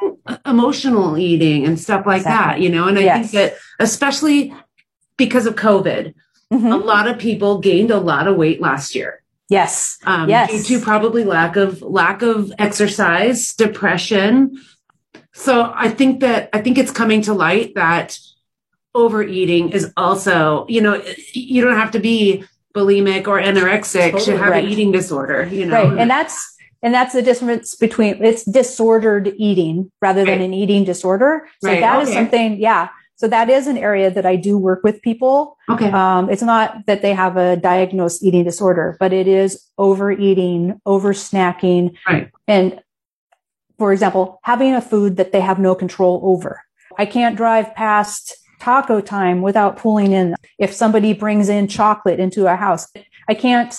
[0.46, 3.30] emotional eating and stuff like that, you know, and I Yes.
[3.30, 4.54] think that especially
[5.16, 6.14] because of COVID,
[6.52, 6.72] Mhm.
[6.72, 9.22] a lot of people gained a lot of weight last year.
[9.48, 9.98] Yes.
[10.06, 10.66] Um, Yes.
[10.66, 14.58] due to probably lack of lack of exercise, depression.
[15.34, 18.18] So I think that I think it's coming to light that
[18.94, 22.44] overeating is also, you know, you don't have to be
[22.74, 24.64] bulimic or anorexic to Totally have right.
[24.64, 25.90] an eating disorder, you know.
[25.90, 25.98] Right.
[25.98, 30.44] And that's, and that's the difference between it's disordered eating rather than Right.
[30.46, 31.48] an eating disorder.
[31.62, 32.18] So Right, that is okay.
[32.18, 32.88] something, yeah.
[33.16, 35.56] So that is an area that I do work with people.
[35.70, 35.90] okay.
[35.92, 41.12] Um, it's not that they have a diagnosed eating disorder, but it is overeating, over
[41.12, 41.94] snacking.
[42.08, 42.30] Right.
[42.48, 42.80] And
[43.78, 46.62] for example, having a food that they have no control over.
[46.98, 50.36] I can't drive past taco time without pulling in.
[50.58, 52.86] If somebody brings in chocolate into a house,
[53.28, 53.74] I can't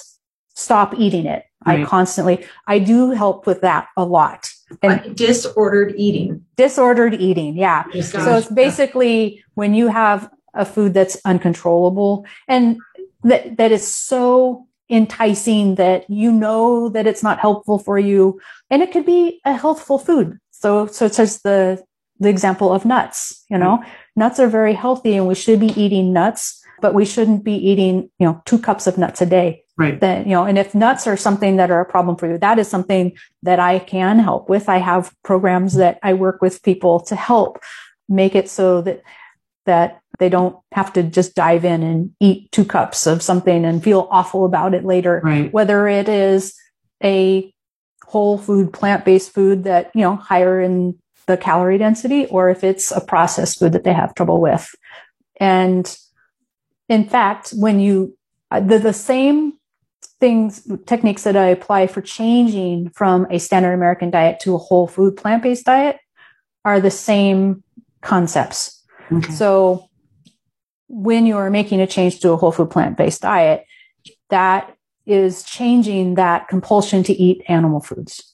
[0.56, 1.46] stop eating it.
[1.66, 4.50] I constantly, I do help with that a lot.
[4.82, 6.44] And disordered eating.
[6.58, 7.56] disordered eating.
[7.56, 7.84] Yeah.
[7.88, 8.12] Oh gosh.
[8.12, 12.80] So it's basically when you have a food that's uncontrollable and
[13.24, 18.42] that, that is so enticing that you know that it's not helpful for you.
[18.70, 20.40] And it could be a healthful food.
[20.52, 21.82] So, so it's just the,
[22.24, 23.90] the example of nuts, you know, mm-hmm.
[24.16, 28.10] nuts are very healthy and we should be eating nuts, but we shouldn't be eating,
[28.20, 29.64] you know, two cups of nuts a day.
[29.76, 30.00] Right.
[30.00, 32.60] Then, you know and if nuts are something that are a problem for you that
[32.60, 34.70] is something that i can help with.
[34.70, 37.60] I have programs that i work with people to help
[38.08, 39.02] make it so that
[39.66, 43.84] that they don't have to just dive in and eat two cups of something and
[43.84, 45.22] feel awful about it later.
[45.24, 45.52] Right.
[45.52, 46.54] whether it is
[47.04, 47.52] a
[48.06, 52.92] whole food plant-based food that you know higher in the calorie density or if it's
[52.92, 54.74] a processed food that they have trouble with.
[55.40, 55.96] And
[56.90, 58.18] in fact when you
[58.52, 59.54] uh, the, the same
[60.20, 64.88] things techniques that i apply for changing from a standard american diet to a whole
[64.88, 65.98] food plant-based diet
[66.66, 67.64] are the same
[68.02, 68.86] concepts.
[69.12, 69.32] Okay.
[69.34, 69.90] so
[70.88, 73.66] when you are making a change to a whole food plant-based diet
[74.30, 78.33] that is changing that compulsion to eat animal foods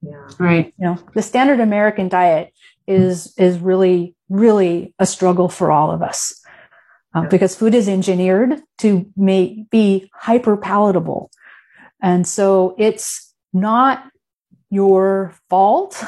[0.00, 0.28] Yeah.
[0.38, 0.72] Right.
[0.78, 2.52] you know the standard american diet
[2.86, 6.40] is is really really a struggle for all of us
[7.14, 11.30] um, because food is engineered to make be hyper palatable
[12.00, 14.04] and so it's not
[14.70, 15.92] your fault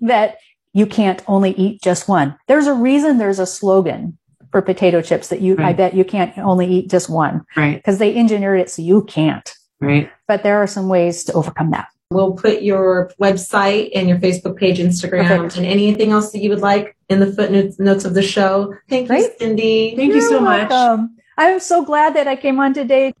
[0.00, 0.36] that
[0.72, 4.16] you can't only eat just one there's a reason there's a slogan
[4.52, 7.76] for potato chips that you i bet you can't only eat just one Right.
[7.76, 10.10] because they engineered it so you can't Right.
[10.26, 14.56] but there are some ways to overcome that We'll put your website and your Facebook
[14.56, 15.56] page, Instagram, Perfect.
[15.56, 18.74] and anything else that you would like in the footnotes notes of the show.
[18.88, 19.38] Thank you, Great.
[19.40, 19.96] Cindy.
[19.96, 21.08] Thank you so You're much.
[21.36, 23.12] I'm so glad that I came on today.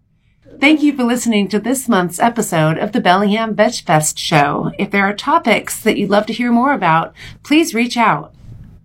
[0.60, 4.70] Thank you for listening to this month's episode of the Bellingham Veg Fest show.
[4.78, 7.12] If there are topics that you'd love to hear more about,
[7.42, 8.32] please reach out.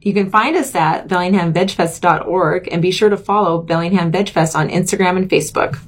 [0.02, 4.68] You can find us at bellinghamvegfest.org and be sure to follow Bellingham Veg Fest on
[4.70, 5.80] Instagram and Facebook.